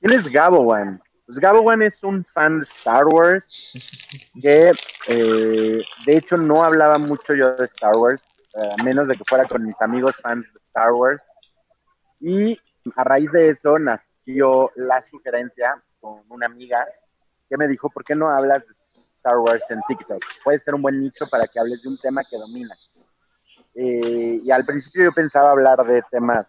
¿Quién 0.00 0.18
es 0.18 0.26
Gabo 0.26 0.58
One? 0.58 0.98
Pues 1.26 1.38
Gabo 1.38 1.60
One 1.60 1.86
es 1.86 2.02
un 2.02 2.24
fan 2.24 2.58
de 2.58 2.66
Star 2.80 3.06
Wars 3.06 3.72
que 4.42 4.72
eh, 5.06 5.80
de 6.06 6.16
hecho 6.16 6.36
no 6.36 6.64
hablaba 6.64 6.98
mucho 6.98 7.36
yo 7.36 7.54
de 7.54 7.66
Star 7.66 7.96
Wars, 7.96 8.22
eh, 8.56 8.72
a 8.80 8.82
menos 8.82 9.06
de 9.06 9.14
que 9.14 9.22
fuera 9.28 9.44
con 9.46 9.64
mis 9.64 9.80
amigos 9.80 10.16
fans 10.16 10.44
de 10.52 10.58
Star 10.66 10.90
Wars. 10.90 11.22
Y 12.20 12.58
a 12.96 13.04
raíz 13.04 13.30
de 13.32 13.48
eso 13.48 13.78
nació 13.78 14.70
la 14.76 15.00
sugerencia 15.00 15.82
con 16.00 16.22
una 16.28 16.46
amiga 16.46 16.86
que 17.48 17.56
me 17.56 17.68
dijo, 17.68 17.88
¿por 17.90 18.04
qué 18.04 18.14
no 18.14 18.28
hablas 18.28 18.66
de 18.66 18.74
Star 19.16 19.38
Wars 19.38 19.64
en 19.70 19.80
TikTok? 19.88 20.22
Puede 20.44 20.58
ser 20.58 20.74
un 20.74 20.82
buen 20.82 21.00
nicho 21.00 21.26
para 21.30 21.46
que 21.46 21.58
hables 21.58 21.82
de 21.82 21.88
un 21.88 21.98
tema 21.98 22.22
que 22.28 22.36
dominas. 22.36 22.90
Eh, 23.74 24.40
y 24.42 24.50
al 24.50 24.64
principio 24.64 25.04
yo 25.04 25.12
pensaba 25.12 25.50
hablar 25.50 25.84
de 25.86 26.02
temas 26.10 26.46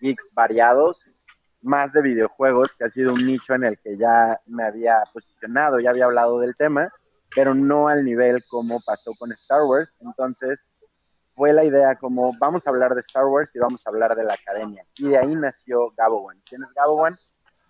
geeks 0.00 0.28
variados, 0.32 1.04
más 1.62 1.92
de 1.92 2.00
videojuegos, 2.00 2.72
que 2.72 2.84
ha 2.84 2.88
sido 2.88 3.12
un 3.12 3.26
nicho 3.26 3.54
en 3.54 3.64
el 3.64 3.78
que 3.78 3.96
ya 3.96 4.40
me 4.46 4.64
había 4.64 5.02
posicionado, 5.12 5.78
ya 5.78 5.90
había 5.90 6.06
hablado 6.06 6.38
del 6.40 6.56
tema, 6.56 6.90
pero 7.34 7.54
no 7.54 7.88
al 7.88 8.04
nivel 8.04 8.42
como 8.48 8.80
pasó 8.80 9.12
con 9.18 9.30
Star 9.32 9.62
Wars. 9.64 9.94
Entonces 10.00 10.64
fue 11.40 11.54
la 11.54 11.64
idea 11.64 11.94
como 11.94 12.36
vamos 12.38 12.66
a 12.66 12.68
hablar 12.68 12.94
de 12.94 13.00
Star 13.00 13.24
Wars 13.24 13.50
y 13.54 13.58
vamos 13.58 13.80
a 13.86 13.88
hablar 13.88 14.14
de 14.14 14.24
la 14.24 14.34
academia. 14.34 14.84
Y 14.98 15.08
de 15.08 15.16
ahí 15.16 15.34
nació 15.34 15.90
Gabo 15.96 16.26
One. 16.26 16.38
¿Quién 16.46 16.62
es 16.62 16.68
Gabo 16.74 16.96
One? 16.96 17.16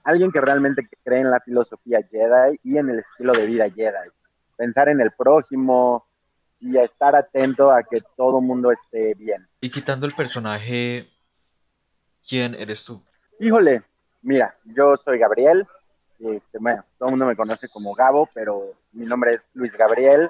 Alguien 0.03 0.33
que 0.33 0.41
realmente 0.41 0.89
cree 1.05 1.21
en 1.21 1.31
la 1.31 1.39
filosofía 1.39 2.01
Jedi 2.03 2.59
y 2.65 2.79
en 2.79 2.91
el 2.91 2.99
estilo 2.99 3.31
de 3.33 3.47
vida 3.47 3.71
Jedi. 3.71 4.11
Pensar 4.57 4.89
en 4.89 5.01
el 5.01 5.13
prójimo 5.13 6.05
y 6.59 6.79
a 6.79 6.83
estar 6.83 7.15
atento 7.15 7.71
a 7.71 7.85
que 7.85 8.03
todo 8.17 8.41
mundo 8.41 8.73
esté 8.73 9.15
bien. 9.15 9.47
Y 9.61 9.71
quitando 9.71 10.05
el 10.05 10.15
personaje, 10.15 11.09
¿quién 12.29 12.57
eres 12.57 12.85
tú? 12.85 13.01
Híjole, 13.39 13.85
mira, 14.23 14.57
yo 14.65 14.97
soy 14.97 15.21
Gabriel, 15.21 15.65
este, 16.19 16.59
bueno, 16.59 16.85
todo 16.99 17.11
el 17.11 17.13
mundo 17.13 17.27
me 17.27 17.37
conoce 17.37 17.69
como 17.69 17.95
Gabo, 17.95 18.29
pero 18.35 18.73
mi 18.91 19.07
nombre 19.07 19.35
es 19.35 19.43
Luis 19.55 19.73
Gabriel, 19.75 20.29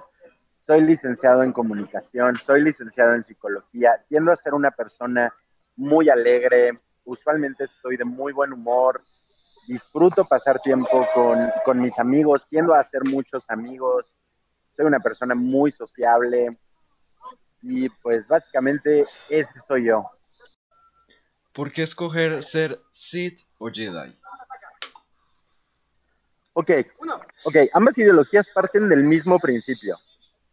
soy 0.70 0.82
licenciado 0.82 1.42
en 1.42 1.50
comunicación, 1.50 2.36
soy 2.36 2.62
licenciado 2.62 3.14
en 3.16 3.24
psicología, 3.24 4.04
tiendo 4.08 4.30
a 4.30 4.36
ser 4.36 4.54
una 4.54 4.70
persona 4.70 5.34
muy 5.74 6.08
alegre, 6.08 6.78
usualmente 7.02 7.64
estoy 7.64 7.96
de 7.96 8.04
muy 8.04 8.32
buen 8.32 8.52
humor, 8.52 9.02
disfruto 9.66 10.24
pasar 10.24 10.60
tiempo 10.60 11.08
con, 11.12 11.50
con 11.64 11.80
mis 11.80 11.98
amigos, 11.98 12.46
tiendo 12.48 12.72
a 12.72 12.78
hacer 12.78 13.00
muchos 13.02 13.50
amigos, 13.50 14.14
soy 14.76 14.86
una 14.86 15.00
persona 15.00 15.34
muy 15.34 15.72
sociable 15.72 16.56
y 17.62 17.88
pues 17.88 18.28
básicamente 18.28 19.06
ese 19.28 19.58
soy 19.66 19.86
yo. 19.86 20.08
¿Por 21.52 21.72
qué 21.72 21.82
escoger 21.82 22.44
ser 22.44 22.80
Sith 22.92 23.40
o 23.58 23.70
Jedi? 23.70 24.16
Ok, 26.52 26.70
ok, 27.42 27.56
ambas 27.72 27.98
ideologías 27.98 28.46
parten 28.54 28.88
del 28.88 29.02
mismo 29.02 29.40
principio. 29.40 29.98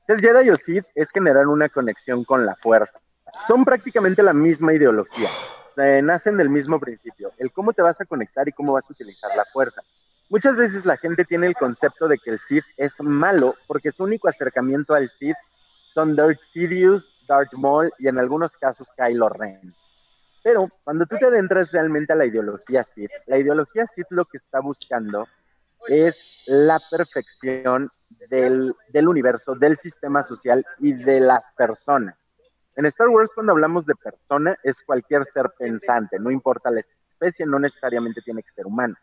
Ser 0.08 0.22
Jedi 0.22 0.50
o 0.52 0.56
Sith 0.56 0.86
es 0.96 1.10
generar 1.10 1.48
una 1.48 1.68
conexión 1.68 2.24
con 2.24 2.46
la 2.46 2.56
fuerza. 2.56 2.98
Son 3.46 3.66
prácticamente 3.66 4.24
la 4.24 4.32
misma 4.32 4.74
ideología. 4.74 5.30
nacen 5.76 6.38
del 6.38 6.50
mismo 6.50 6.80
principio, 6.80 7.34
el 7.38 7.52
cómo 7.52 7.74
te 7.74 7.82
vas 7.82 8.00
a 8.00 8.06
conectar 8.06 8.48
y 8.48 8.54
cómo 8.54 8.72
vas 8.72 8.86
a 8.90 8.94
utilizar 8.94 9.36
la 9.36 9.44
fuerza. 9.52 9.82
Muchas 10.30 10.56
veces 10.56 10.86
la 10.86 10.96
gente 10.96 11.26
tiene 11.26 11.48
el 11.48 11.56
concepto 11.56 12.08
de 12.08 12.18
que 12.20 12.30
el 12.30 12.40
Sith 12.40 12.64
es 12.78 12.94
malo 13.02 13.56
porque 13.68 13.92
su 13.92 14.06
único 14.06 14.30
acercamiento 14.30 14.94
al 14.94 15.10
Sith 15.10 15.36
son 15.94 16.16
Darth 16.16 16.40
Sidious, 16.54 17.12
Darth 17.28 17.52
Maul 17.56 17.92
y 18.00 18.08
en 18.08 18.18
algunos 18.18 18.54
casos 18.54 18.88
Kylo 18.96 19.28
Ren. 19.28 19.76
Pero 20.42 20.70
cuando 20.86 21.06
tú 21.06 21.18
te 21.18 21.26
adentras 21.26 21.74
realmente 21.74 22.14
a 22.14 22.16
la 22.16 22.26
ideología 22.26 22.86
Sith, 22.86 23.12
la 23.26 23.40
ideología 23.40 23.86
Sith 23.88 24.08
lo 24.12 24.24
que 24.24 24.38
está 24.38 24.62
buscando 24.62 25.28
es 25.88 26.44
la 26.48 26.80
perfección 26.90 27.90
del, 28.30 28.74
del, 28.90 29.08
universo, 29.08 29.56
del 29.56 29.76
sistema 29.76 30.22
social 30.22 30.66
y 30.80 30.94
de 30.94 31.20
las 31.20 31.46
personas. 31.56 32.18
En 32.76 32.86
Star 32.86 33.10
Wars 33.10 33.32
cuando 33.34 33.54
hablamos 33.54 33.86
de 33.86 33.96
persona 33.96 34.58
es 34.64 34.80
cualquier 34.82 35.26
ser 35.26 35.52
pensante, 35.58 36.20
no 36.20 36.32
importa 36.32 36.70
la 36.70 36.80
especie, 36.80 37.46
no 37.46 37.60
necesariamente 37.60 38.22
tiene 38.22 38.44
que 38.44 38.52
ser 38.52 38.68
humano. 38.68 38.96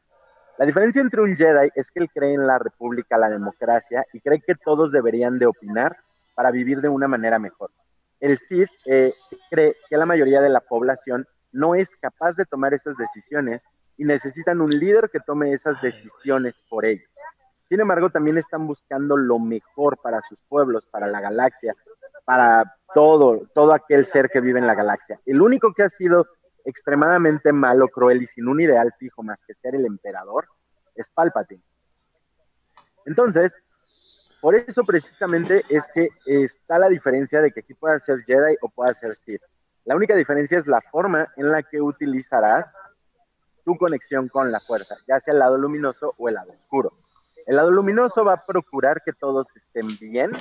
La 0.57 0.67
diferencia 0.67 1.01
entre 1.01 1.21
un 1.21 1.35
Jedi 1.35 1.71
es 1.75 1.91
que 1.91 1.99
él 1.99 2.11
cree 2.15 2.35
en 2.35 2.47
la 2.47 2.59
república, 2.59 3.19
la 3.19 3.29
democracia 3.29 4.05
y 4.13 4.21
cree 4.21 4.41
que 4.41 4.55
todos 4.55 4.93
deberían 4.93 5.37
de 5.37 5.47
opinar 5.47 5.97
para 6.35 6.53
vivir 6.53 6.81
de 6.81 6.89
una 6.89 7.09
manera 7.09 7.41
mejor. 7.41 7.71
El 8.21 8.39
Sith 8.39 8.71
eh, 8.87 9.13
cree 9.51 9.77
que 9.89 9.97
la 9.97 10.07
mayoría 10.07 10.41
de 10.41 10.49
la 10.49 10.61
población 10.61 11.27
no 11.51 11.75
es 11.75 11.95
capaz 11.97 12.37
de 12.37 12.45
tomar 12.45 12.73
esas 12.73 12.97
decisiones 12.97 13.63
y 13.97 14.05
necesitan 14.05 14.61
un 14.61 14.71
líder 14.71 15.11
que 15.11 15.21
tome 15.21 15.53
esas 15.53 15.81
decisiones 15.81 16.61
por 16.69 16.85
ellos. 16.85 17.09
Sin 17.69 17.81
embargo, 17.81 18.11
también 18.11 18.39
están 18.39 18.67
buscando 18.67 19.17
lo 19.17 19.39
mejor 19.39 19.99
para 19.99 20.21
sus 20.21 20.43
pueblos, 20.43 20.87
para 20.87 21.07
la 21.07 21.21
galaxia, 21.21 21.75
para 22.25 22.77
todo, 22.93 23.49
todo 23.55 23.73
aquel 23.73 24.05
ser 24.05 24.29
que 24.29 24.41
vive 24.41 24.59
en 24.59 24.67
la 24.67 24.75
galaxia. 24.75 25.21
El 25.27 25.41
único 25.41 25.73
que 25.73 25.83
ha 25.83 25.89
sido 25.89 26.27
extremadamente 26.65 27.53
malo, 27.53 27.89
cruel 27.89 28.23
y 28.23 28.27
sin 28.27 28.49
un 28.49 28.61
ideal 28.61 28.93
fijo 28.99 29.23
más 29.23 29.41
que 29.47 29.55
ser 29.55 29.75
el 29.75 29.87
emperador 29.87 30.47
es 30.95 31.09
Palpatine. 31.11 31.63
Entonces, 33.07 33.53
por 34.41 34.55
eso 34.55 34.85
precisamente 34.85 35.65
es 35.69 35.85
que 35.95 36.09
está 36.27 36.79
la 36.79 36.89
diferencia 36.89 37.41
de 37.41 37.51
que 37.51 37.61
aquí 37.61 37.75
pueda 37.75 37.99
ser 37.99 38.23
Jedi 38.25 38.57
o 38.61 38.69
pueda 38.69 38.93
ser 38.93 39.15
Sith. 39.15 39.43
La 39.85 39.97
única 39.97 40.15
diferencia 40.15 40.59
es 40.59 40.67
la 40.67 40.81
forma 40.81 41.33
en 41.37 41.51
la 41.51 41.63
que 41.63 41.81
utilizarás 41.81 42.75
tu 43.65 43.77
conexión 43.77 44.29
con 44.29 44.53
la 44.53 44.61
fuerza, 44.61 44.97
ya 45.09 45.19
sea 45.19 45.33
el 45.33 45.41
lado 45.41 45.57
luminoso 45.57 46.15
o 46.19 46.29
el 46.29 46.35
lado 46.35 46.53
oscuro. 46.53 46.93
El 47.47 47.57
lado 47.57 47.71
luminoso 47.71 48.25
va 48.25 48.35
a 48.35 48.47
procurar 48.47 49.03
que 49.05 49.13
todos 49.13 49.47
estén 49.57 49.99
bien 49.99 50.33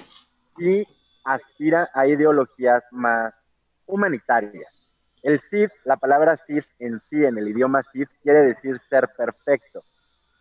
y 0.58 0.86
aspira 1.26 1.90
a 1.94 2.08
ideologías 2.08 2.86
más 2.92 3.42
humanitarias. 3.86 4.74
El 5.22 5.40
Sith, 5.40 5.72
la 5.86 5.98
palabra 5.98 6.36
Sith 6.36 6.66
en 6.80 7.00
sí, 7.00 7.24
en 7.24 7.38
el 7.38 7.48
idioma 7.48 7.82
Sith, 7.82 8.10
quiere 8.22 8.42
decir 8.42 8.78
ser 8.80 9.10
perfecto. 9.18 9.84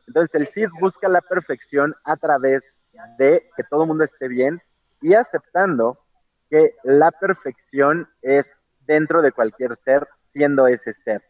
Entonces 0.07 0.35
el 0.35 0.47
Sith 0.49 0.71
busca 0.81 1.09
la 1.09 1.21
perfección 1.21 1.95
a 2.05 2.17
través 2.17 2.73
de 3.19 3.49
que 3.57 3.65
todo 3.65 3.83
el 3.83 3.89
mundo 3.89 4.05
esté 4.05 4.29
bien 4.29 4.61
y 5.01 5.15
aceptando 5.15 5.99
que 6.51 6.75
la 6.85 7.11
perfección 7.11 8.09
es 8.21 8.53
dentro 8.81 9.23
de 9.23 9.33
cualquier 9.33 9.75
ser, 9.77 10.07
siendo 10.33 10.67
ese 10.67 10.93
ser. 10.93 11.23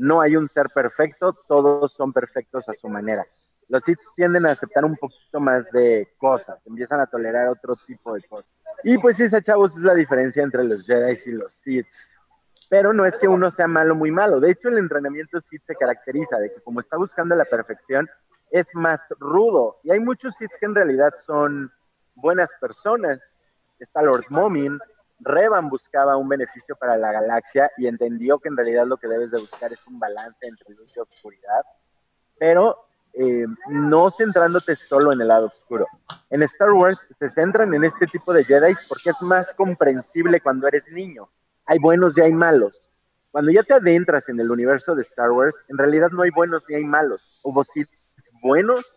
No 0.00 0.22
hay 0.22 0.34
un 0.34 0.48
ser 0.48 0.70
perfecto, 0.70 1.34
todos 1.46 1.92
son 1.92 2.10
perfectos 2.10 2.66
a 2.70 2.72
su 2.72 2.88
manera. 2.88 3.26
Los 3.68 3.82
Sith 3.82 3.98
tienden 4.16 4.46
a 4.46 4.52
aceptar 4.52 4.82
un 4.82 4.96
poquito 4.96 5.40
más 5.40 5.70
de 5.72 6.08
cosas, 6.16 6.58
empiezan 6.64 7.00
a 7.00 7.06
tolerar 7.06 7.48
otro 7.48 7.76
tipo 7.86 8.14
de 8.14 8.22
cosas. 8.22 8.50
Y 8.82 8.96
pues 8.96 9.20
esa, 9.20 9.42
chavos, 9.42 9.76
es 9.76 9.82
la 9.82 9.92
diferencia 9.92 10.42
entre 10.42 10.64
los 10.64 10.86
Jedi 10.86 11.18
y 11.26 11.32
los 11.32 11.52
Sith. 11.62 11.86
Pero 12.70 12.94
no 12.94 13.04
es 13.04 13.14
que 13.16 13.28
uno 13.28 13.50
sea 13.50 13.66
malo 13.66 13.94
muy 13.94 14.10
malo. 14.10 14.40
De 14.40 14.52
hecho, 14.52 14.68
el 14.68 14.78
entrenamiento 14.78 15.38
Sith 15.38 15.64
se 15.66 15.76
caracteriza 15.76 16.38
de 16.38 16.50
que 16.50 16.62
como 16.62 16.80
está 16.80 16.96
buscando 16.96 17.36
la 17.36 17.44
perfección, 17.44 18.08
es 18.50 18.66
más 18.72 19.00
rudo. 19.18 19.80
Y 19.82 19.90
hay 19.90 20.00
muchos 20.00 20.34
Sith 20.36 20.52
que 20.58 20.64
en 20.64 20.76
realidad 20.76 21.12
son 21.26 21.70
buenas 22.14 22.50
personas. 22.58 23.20
Está 23.78 24.00
Lord 24.00 24.24
Momin, 24.30 24.78
Revan 25.20 25.68
buscaba 25.68 26.16
un 26.16 26.28
beneficio 26.28 26.76
para 26.76 26.96
la 26.96 27.12
galaxia 27.12 27.70
y 27.76 27.86
entendió 27.86 28.38
que 28.38 28.48
en 28.48 28.56
realidad 28.56 28.86
lo 28.86 28.96
que 28.96 29.08
debes 29.08 29.30
de 29.30 29.38
buscar 29.38 29.72
es 29.72 29.86
un 29.86 29.98
balance 29.98 30.46
entre 30.46 30.74
luz 30.74 30.90
y 30.96 31.00
oscuridad, 31.00 31.64
pero 32.38 32.86
eh, 33.12 33.46
no 33.68 34.10
centrándote 34.10 34.76
solo 34.76 35.12
en 35.12 35.20
el 35.20 35.28
lado 35.28 35.46
oscuro. 35.46 35.86
En 36.30 36.42
Star 36.44 36.72
Wars 36.72 36.98
se 37.18 37.28
centran 37.28 37.74
en 37.74 37.84
este 37.84 38.06
tipo 38.06 38.32
de 38.32 38.44
Jedi 38.44 38.74
porque 38.88 39.10
es 39.10 39.20
más 39.20 39.52
comprensible 39.52 40.40
cuando 40.40 40.68
eres 40.68 40.84
niño. 40.90 41.28
Hay 41.66 41.78
buenos 41.78 42.16
y 42.16 42.20
hay 42.20 42.32
malos. 42.32 42.86
Cuando 43.30 43.50
ya 43.52 43.62
te 43.62 43.74
adentras 43.74 44.28
en 44.28 44.40
el 44.40 44.50
universo 44.50 44.94
de 44.94 45.02
Star 45.02 45.30
Wars, 45.30 45.54
en 45.68 45.78
realidad 45.78 46.08
no 46.10 46.22
hay 46.22 46.30
buenos 46.30 46.64
ni 46.68 46.76
hay 46.76 46.84
malos. 46.84 47.40
Hubo 47.42 47.62
Sith 47.62 47.88
buenos 48.42 48.96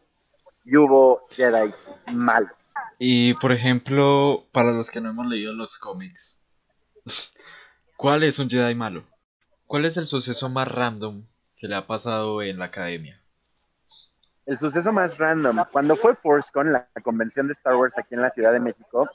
y 0.63 0.77
hubo 0.77 1.27
Jedi 1.29 1.73
malos. 2.11 2.62
Y 2.99 3.33
por 3.35 3.51
ejemplo, 3.51 4.47
para 4.51 4.71
los 4.71 4.89
que 4.89 5.01
no 5.01 5.09
hemos 5.09 5.27
leído 5.27 5.53
los 5.53 5.77
cómics, 5.77 6.39
¿cuál 7.97 8.23
es 8.23 8.39
un 8.39 8.49
Jedi 8.49 8.75
malo? 8.75 9.03
¿Cuál 9.67 9.85
es 9.85 9.97
el 9.97 10.07
suceso 10.07 10.49
más 10.49 10.67
random 10.67 11.25
que 11.57 11.67
le 11.67 11.75
ha 11.75 11.87
pasado 11.87 12.41
en 12.41 12.59
la 12.59 12.65
academia? 12.65 13.19
El 14.45 14.57
suceso 14.57 14.91
más 14.91 15.17
random, 15.17 15.63
cuando 15.71 15.95
fue 15.95 16.15
ForceCon, 16.15 16.73
la 16.73 16.87
convención 17.01 17.47
de 17.47 17.53
Star 17.53 17.75
Wars 17.75 17.97
aquí 17.97 18.13
en 18.13 18.21
la 18.21 18.29
Ciudad 18.29 18.51
de 18.51 18.59
México, 18.59 19.09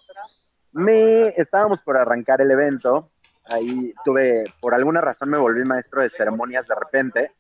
me 0.73 1.29
estábamos 1.37 1.81
por 1.81 1.97
arrancar 1.97 2.41
el 2.41 2.51
evento. 2.51 3.11
Ahí 3.45 3.95
tuve, 4.05 4.45
por 4.61 4.75
alguna 4.75 5.01
razón 5.01 5.31
me 5.31 5.39
volví 5.39 5.65
maestro 5.65 6.03
de 6.03 6.09
ceremonias 6.09 6.67
de 6.67 6.75
repente 6.75 7.33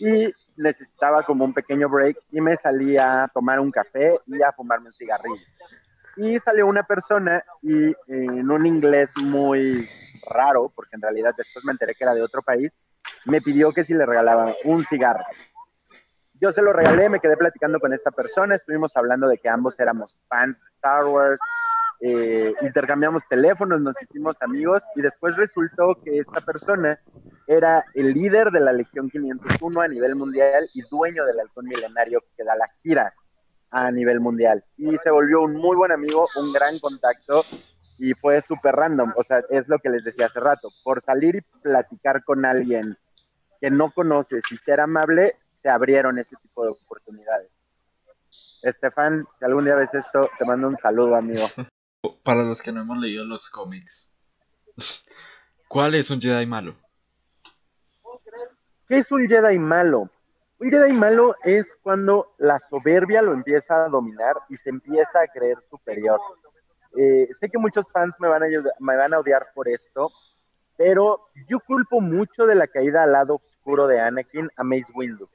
y 0.00 0.32
necesitaba 0.56 1.22
como 1.24 1.44
un 1.44 1.54
pequeño 1.54 1.88
break 1.88 2.18
y 2.30 2.40
me 2.40 2.56
salí 2.56 2.96
a 2.96 3.30
tomar 3.32 3.60
un 3.60 3.70
café 3.70 4.18
y 4.26 4.42
a 4.42 4.52
fumarme 4.52 4.88
un 4.88 4.94
cigarrillo. 4.94 5.42
Y 6.16 6.38
salió 6.40 6.66
una 6.66 6.82
persona 6.82 7.44
y 7.62 7.94
en 8.08 8.50
un 8.50 8.66
inglés 8.66 9.10
muy 9.16 9.88
raro, 10.28 10.72
porque 10.74 10.96
en 10.96 11.02
realidad 11.02 11.32
después 11.36 11.64
me 11.64 11.72
enteré 11.72 11.94
que 11.94 12.04
era 12.04 12.14
de 12.14 12.22
otro 12.22 12.42
país, 12.42 12.72
me 13.24 13.40
pidió 13.40 13.72
que 13.72 13.84
si 13.84 13.94
le 13.94 14.04
regalaba 14.04 14.54
un 14.64 14.84
cigarro. 14.84 15.24
yo 16.40 16.52
se 16.52 16.62
lo 16.62 16.72
regalé, 16.72 17.08
me 17.08 17.20
quedé 17.20 17.36
platicando 17.36 17.80
con 17.80 17.92
esta 17.92 18.10
persona, 18.10 18.54
estuvimos 18.54 18.96
hablando 18.96 19.28
de 19.28 19.38
que 19.38 19.48
ambos 19.48 19.78
éramos 19.78 20.18
fans 20.28 20.60
de 20.60 20.70
Star 20.76 21.04
Wars, 21.04 21.40
eh, 22.00 22.54
intercambiamos 22.62 23.26
teléfonos, 23.28 23.80
nos 23.80 24.00
hicimos 24.00 24.40
amigos 24.40 24.82
y 24.94 25.02
después 25.02 25.36
resultó 25.36 26.00
que 26.04 26.18
esta 26.18 26.40
persona 26.40 27.00
era 27.46 27.84
el 27.94 28.12
líder 28.12 28.50
de 28.50 28.60
la 28.60 28.72
Legión 28.72 29.10
501 29.10 29.80
a 29.80 29.88
nivel 29.88 30.14
mundial 30.14 30.68
y 30.74 30.82
dueño 30.90 31.24
del 31.24 31.40
halcón 31.40 31.66
milenario 31.66 32.22
que 32.36 32.44
da 32.44 32.54
la 32.54 32.68
gira 32.82 33.14
a 33.70 33.90
nivel 33.90 34.20
mundial. 34.20 34.64
Y 34.76 34.96
se 34.98 35.10
volvió 35.10 35.42
un 35.42 35.54
muy 35.56 35.76
buen 35.76 35.90
amigo, 35.90 36.28
un 36.36 36.52
gran 36.52 36.78
contacto 36.78 37.42
y 37.98 38.14
fue 38.14 38.40
súper 38.42 38.76
random. 38.76 39.12
O 39.16 39.22
sea, 39.22 39.42
es 39.50 39.68
lo 39.68 39.78
que 39.80 39.90
les 39.90 40.04
decía 40.04 40.26
hace 40.26 40.40
rato. 40.40 40.68
Por 40.84 41.00
salir 41.00 41.36
y 41.36 41.40
platicar 41.62 42.22
con 42.22 42.44
alguien 42.44 42.96
que 43.60 43.70
no 43.70 43.90
conoces 43.90 44.44
y 44.52 44.56
ser 44.58 44.80
amable, 44.80 45.34
se 45.62 45.68
abrieron 45.68 46.18
ese 46.18 46.36
tipo 46.36 46.62
de 46.64 46.70
oportunidades. 46.70 47.50
Estefan, 48.62 49.26
si 49.38 49.44
algún 49.44 49.64
día 49.64 49.74
ves 49.74 49.92
esto, 49.92 50.30
te 50.38 50.44
mando 50.44 50.68
un 50.68 50.76
saludo, 50.76 51.16
amigo. 51.16 51.48
Para 52.22 52.42
los 52.42 52.62
que 52.62 52.70
no 52.72 52.82
hemos 52.82 52.98
leído 52.98 53.24
los 53.24 53.50
cómics, 53.50 54.12
¿cuál 55.68 55.94
es 55.94 56.10
un 56.10 56.20
Jedi 56.20 56.46
malo? 56.46 56.76
¿Qué 58.86 58.98
es 58.98 59.10
un 59.10 59.26
Jedi 59.26 59.58
malo? 59.58 60.08
Un 60.60 60.70
Jedi 60.70 60.92
malo 60.92 61.34
es 61.42 61.74
cuando 61.82 62.34
la 62.38 62.58
soberbia 62.58 63.22
lo 63.22 63.32
empieza 63.32 63.84
a 63.84 63.88
dominar 63.88 64.36
y 64.48 64.56
se 64.56 64.70
empieza 64.70 65.20
a 65.20 65.26
creer 65.26 65.58
superior. 65.70 66.20
Eh, 66.96 67.28
sé 67.38 67.48
que 67.48 67.58
muchos 67.58 67.90
fans 67.90 68.14
me 68.18 68.28
van, 68.28 68.44
a 68.44 68.46
me 68.78 68.96
van 68.96 69.14
a 69.14 69.18
odiar 69.18 69.48
por 69.54 69.68
esto, 69.68 70.10
pero 70.76 71.28
yo 71.48 71.58
culpo 71.60 72.00
mucho 72.00 72.46
de 72.46 72.54
la 72.54 72.68
caída 72.68 73.02
al 73.02 73.12
lado 73.12 73.34
oscuro 73.36 73.86
de 73.86 74.00
Anakin 74.00 74.48
a 74.56 74.62
Mace 74.62 74.92
Windu. 74.94 75.28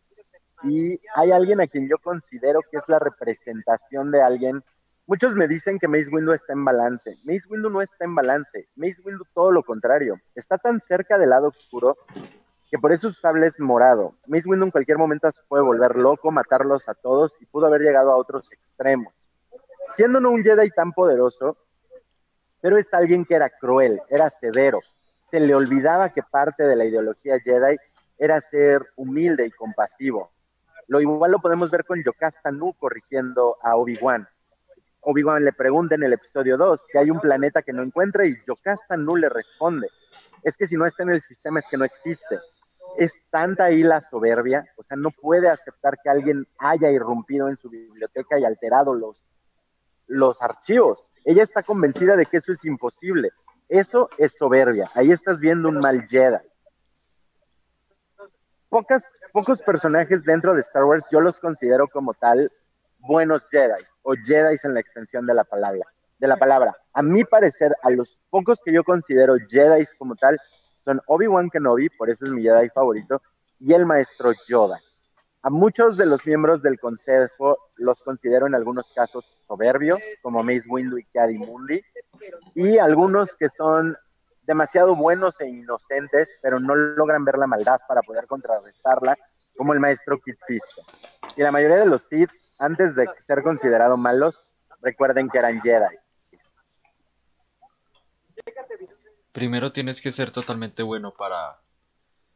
Y 0.63 0.99
hay 1.15 1.31
alguien 1.31 1.59
a 1.59 1.67
quien 1.67 1.89
yo 1.89 1.97
considero 1.97 2.61
que 2.71 2.77
es 2.77 2.83
la 2.87 2.99
representación 2.99 4.11
de 4.11 4.21
alguien. 4.21 4.63
Muchos 5.05 5.35
me 5.35 5.49
dicen 5.49 5.79
que 5.79 5.87
Mace 5.87 6.07
Windu 6.09 6.31
está 6.31 6.53
en 6.53 6.63
balance. 6.63 7.17
Mace 7.25 7.43
Windu 7.49 7.69
no 7.69 7.81
está 7.81 8.05
en 8.05 8.15
balance. 8.15 8.69
Mace 8.75 9.01
Windu 9.03 9.25
todo 9.33 9.51
lo 9.51 9.61
contrario. 9.61 10.15
Está 10.33 10.57
tan 10.57 10.79
cerca 10.79 11.17
del 11.17 11.31
lado 11.31 11.47
oscuro 11.47 11.97
que 12.71 12.79
por 12.79 12.93
eso 12.93 13.09
su 13.09 13.15
sable 13.15 13.47
es 13.47 13.59
morado. 13.59 14.15
Mace 14.27 14.47
Windu 14.47 14.65
en 14.65 14.71
cualquier 14.71 14.97
momento 14.97 15.29
se 15.29 15.41
puede 15.49 15.61
volver 15.61 15.97
loco, 15.97 16.31
matarlos 16.31 16.87
a 16.87 16.93
todos 16.93 17.35
y 17.41 17.45
pudo 17.45 17.65
haber 17.65 17.81
llegado 17.81 18.11
a 18.11 18.15
otros 18.15 18.49
extremos. 18.51 19.13
Siendo 19.95 20.21
no 20.21 20.31
un 20.31 20.41
Jedi 20.41 20.69
tan 20.71 20.93
poderoso, 20.93 21.57
pero 22.61 22.77
es 22.77 22.91
alguien 22.93 23.25
que 23.25 23.35
era 23.35 23.49
cruel, 23.49 24.01
era 24.09 24.29
severo. 24.29 24.79
Se 25.29 25.41
le 25.41 25.53
olvidaba 25.53 26.13
que 26.13 26.23
parte 26.23 26.63
de 26.63 26.77
la 26.77 26.85
ideología 26.85 27.39
Jedi 27.41 27.75
era 28.17 28.39
ser 28.39 28.87
humilde 28.95 29.45
y 29.45 29.51
compasivo. 29.51 30.31
Lo 30.87 31.01
igual 31.01 31.31
lo 31.31 31.39
podemos 31.39 31.69
ver 31.69 31.83
con 31.83 32.01
Yocasta 32.01 32.51
Nu 32.51 32.73
corrigiendo 32.73 33.57
a 33.61 33.75
Obi-Wan. 33.75 34.27
Obi-Wan 35.03 35.43
le 35.43 35.53
pregunta 35.53 35.95
en 35.95 36.03
el 36.03 36.13
episodio 36.13 36.57
2 36.57 36.79
que 36.91 36.99
hay 36.99 37.09
un 37.09 37.19
planeta 37.19 37.61
que 37.61 37.73
no 37.73 37.83
encuentra 37.83 38.25
y 38.25 38.35
Yocasta 38.47 38.97
Nu 38.97 39.15
le 39.15 39.29
responde, 39.29 39.89
es 40.43 40.55
que 40.55 40.67
si 40.67 40.75
no 40.75 40.85
está 40.85 41.03
en 41.03 41.11
el 41.11 41.21
sistema 41.21 41.59
es 41.59 41.65
que 41.69 41.77
no 41.77 41.85
existe 41.85 42.39
es 42.97 43.13
tanta 43.29 43.65
ahí 43.65 43.83
la 43.83 44.01
soberbia, 44.01 44.67
o 44.77 44.83
sea, 44.83 44.97
no 44.97 45.09
puede 45.11 45.49
aceptar 45.49 45.97
que 46.03 46.09
alguien 46.09 46.47
haya 46.59 46.91
irrumpido 46.91 47.49
en 47.49 47.55
su 47.55 47.69
biblioteca 47.69 48.37
y 48.37 48.45
alterado 48.45 48.93
los, 48.93 49.23
los 50.07 50.41
archivos. 50.41 51.09
Ella 51.25 51.43
está 51.43 51.63
convencida 51.63 52.15
de 52.15 52.25
que 52.25 52.37
eso 52.37 52.51
es 52.51 52.63
imposible. 52.65 53.31
Eso 53.69 54.09
es 54.17 54.35
soberbia. 54.35 54.89
Ahí 54.93 55.11
estás 55.11 55.39
viendo 55.39 55.69
un 55.69 55.79
mal 55.79 56.05
Jedi. 56.07 56.37
Pocas, 58.69 59.03
pocos 59.31 59.61
personajes 59.61 60.23
dentro 60.23 60.53
de 60.53 60.61
Star 60.61 60.83
Wars 60.83 61.05
yo 61.11 61.21
los 61.21 61.37
considero 61.37 61.87
como 61.87 62.13
tal 62.13 62.51
buenos 63.07 63.47
Jedi 63.49 63.83
o 64.01 64.13
Jedi 64.13 64.57
en 64.63 64.73
la 64.73 64.79
extensión 64.79 65.25
de 65.25 65.33
la 65.33 65.43
palabra. 65.43 65.85
De 66.19 66.27
la 66.27 66.37
palabra. 66.37 66.75
A 66.93 67.01
mi 67.01 67.23
parecer, 67.23 67.75
a 67.81 67.89
los 67.89 68.19
pocos 68.29 68.59
que 68.63 68.73
yo 68.73 68.83
considero 68.83 69.35
Jedi 69.49 69.85
como 69.97 70.15
tal, 70.15 70.39
son 70.85 71.01
Obi-Wan 71.07 71.49
Kenobi, 71.49 71.89
por 71.89 72.09
eso 72.09 72.25
es 72.25 72.31
mi 72.31 72.43
Jedi 72.43 72.69
favorito, 72.69 73.21
y 73.59 73.73
el 73.73 73.85
maestro 73.85 74.31
Yoda. 74.47 74.79
A 75.41 75.49
muchos 75.49 75.97
de 75.97 76.05
los 76.05 76.25
miembros 76.25 76.61
del 76.61 76.79
consejo 76.79 77.57
los 77.75 77.99
considero 77.99 78.47
en 78.47 78.55
algunos 78.55 78.89
casos 78.93 79.27
soberbios, 79.45 80.01
como 80.21 80.41
Mace 80.41 80.63
Windu 80.69 80.97
y 80.97 81.03
Cady 81.05 81.37
Mundi, 81.37 81.81
y 82.55 82.77
algunos 82.77 83.33
que 83.33 83.49
son 83.49 83.97
demasiado 84.43 84.95
buenos 84.95 85.39
e 85.41 85.47
inocentes, 85.47 86.29
pero 86.41 86.59
no 86.59 86.75
logran 86.75 87.25
ver 87.25 87.37
la 87.37 87.47
maldad 87.47 87.81
para 87.87 88.01
poder 88.01 88.25
contrarrestarla, 88.27 89.17
como 89.57 89.73
el 89.73 89.79
maestro 89.79 90.19
Kit 90.19 90.37
Fisto. 90.47 90.81
Y 91.35 91.41
la 91.41 91.51
mayoría 91.51 91.77
de 91.77 91.85
los 91.87 92.01
Sith, 92.03 92.29
antes 92.59 92.95
de 92.95 93.07
ser 93.27 93.43
considerados 93.43 93.97
malos, 93.97 94.39
recuerden 94.81 95.29
que 95.29 95.39
eran 95.39 95.61
Jedi. 95.61 95.97
Primero 99.31 99.71
tienes 99.71 99.99
que 99.99 100.11
ser 100.11 100.31
totalmente 100.31 100.83
bueno 100.83 101.13
para 101.13 101.57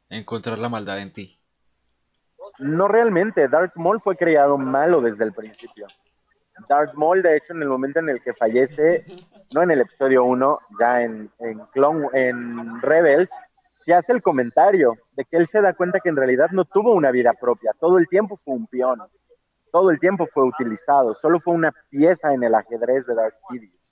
encontrar 0.09 0.57
la 0.57 0.69
maldad 0.69 0.99
en 0.99 1.13
ti. 1.13 1.37
No 2.59 2.87
realmente, 2.87 3.47
Darth 3.47 3.75
Maul 3.75 3.99
fue 4.01 4.15
creado 4.15 4.57
malo 4.57 5.01
desde 5.01 5.23
el 5.23 5.33
principio. 5.33 5.87
Darth 6.67 6.93
Maul, 6.95 7.21
de 7.21 7.37
hecho, 7.37 7.53
en 7.53 7.61
el 7.61 7.69
momento 7.69 7.99
en 7.99 8.09
el 8.09 8.21
que 8.21 8.33
fallece, 8.33 9.05
no 9.51 9.61
en 9.61 9.71
el 9.71 9.81
episodio 9.81 10.23
1, 10.23 10.59
ya 10.79 11.03
en, 11.03 11.29
en, 11.39 11.59
Clone, 11.71 12.07
en 12.13 12.81
Rebels, 12.81 13.31
se 13.85 13.93
hace 13.93 14.11
el 14.11 14.23
comentario 14.23 14.95
de 15.15 15.23
que 15.25 15.37
él 15.37 15.47
se 15.47 15.61
da 15.61 15.73
cuenta 15.73 15.99
que 15.99 16.09
en 16.09 16.15
realidad 16.15 16.49
no 16.51 16.65
tuvo 16.65 16.93
una 16.93 17.11
vida 17.11 17.33
propia, 17.33 17.73
todo 17.79 17.99
el 17.99 18.07
tiempo 18.07 18.35
fue 18.35 18.55
un 18.55 18.65
peón, 18.67 19.01
todo 19.71 19.91
el 19.91 19.99
tiempo 19.99 20.25
fue 20.27 20.43
utilizado, 20.43 21.13
solo 21.13 21.39
fue 21.39 21.53
una 21.53 21.73
pieza 21.89 22.33
en 22.33 22.43
el 22.43 22.55
ajedrez 22.55 23.05
de 23.05 23.15
Darth 23.15 23.35
Sidious. 23.49 23.86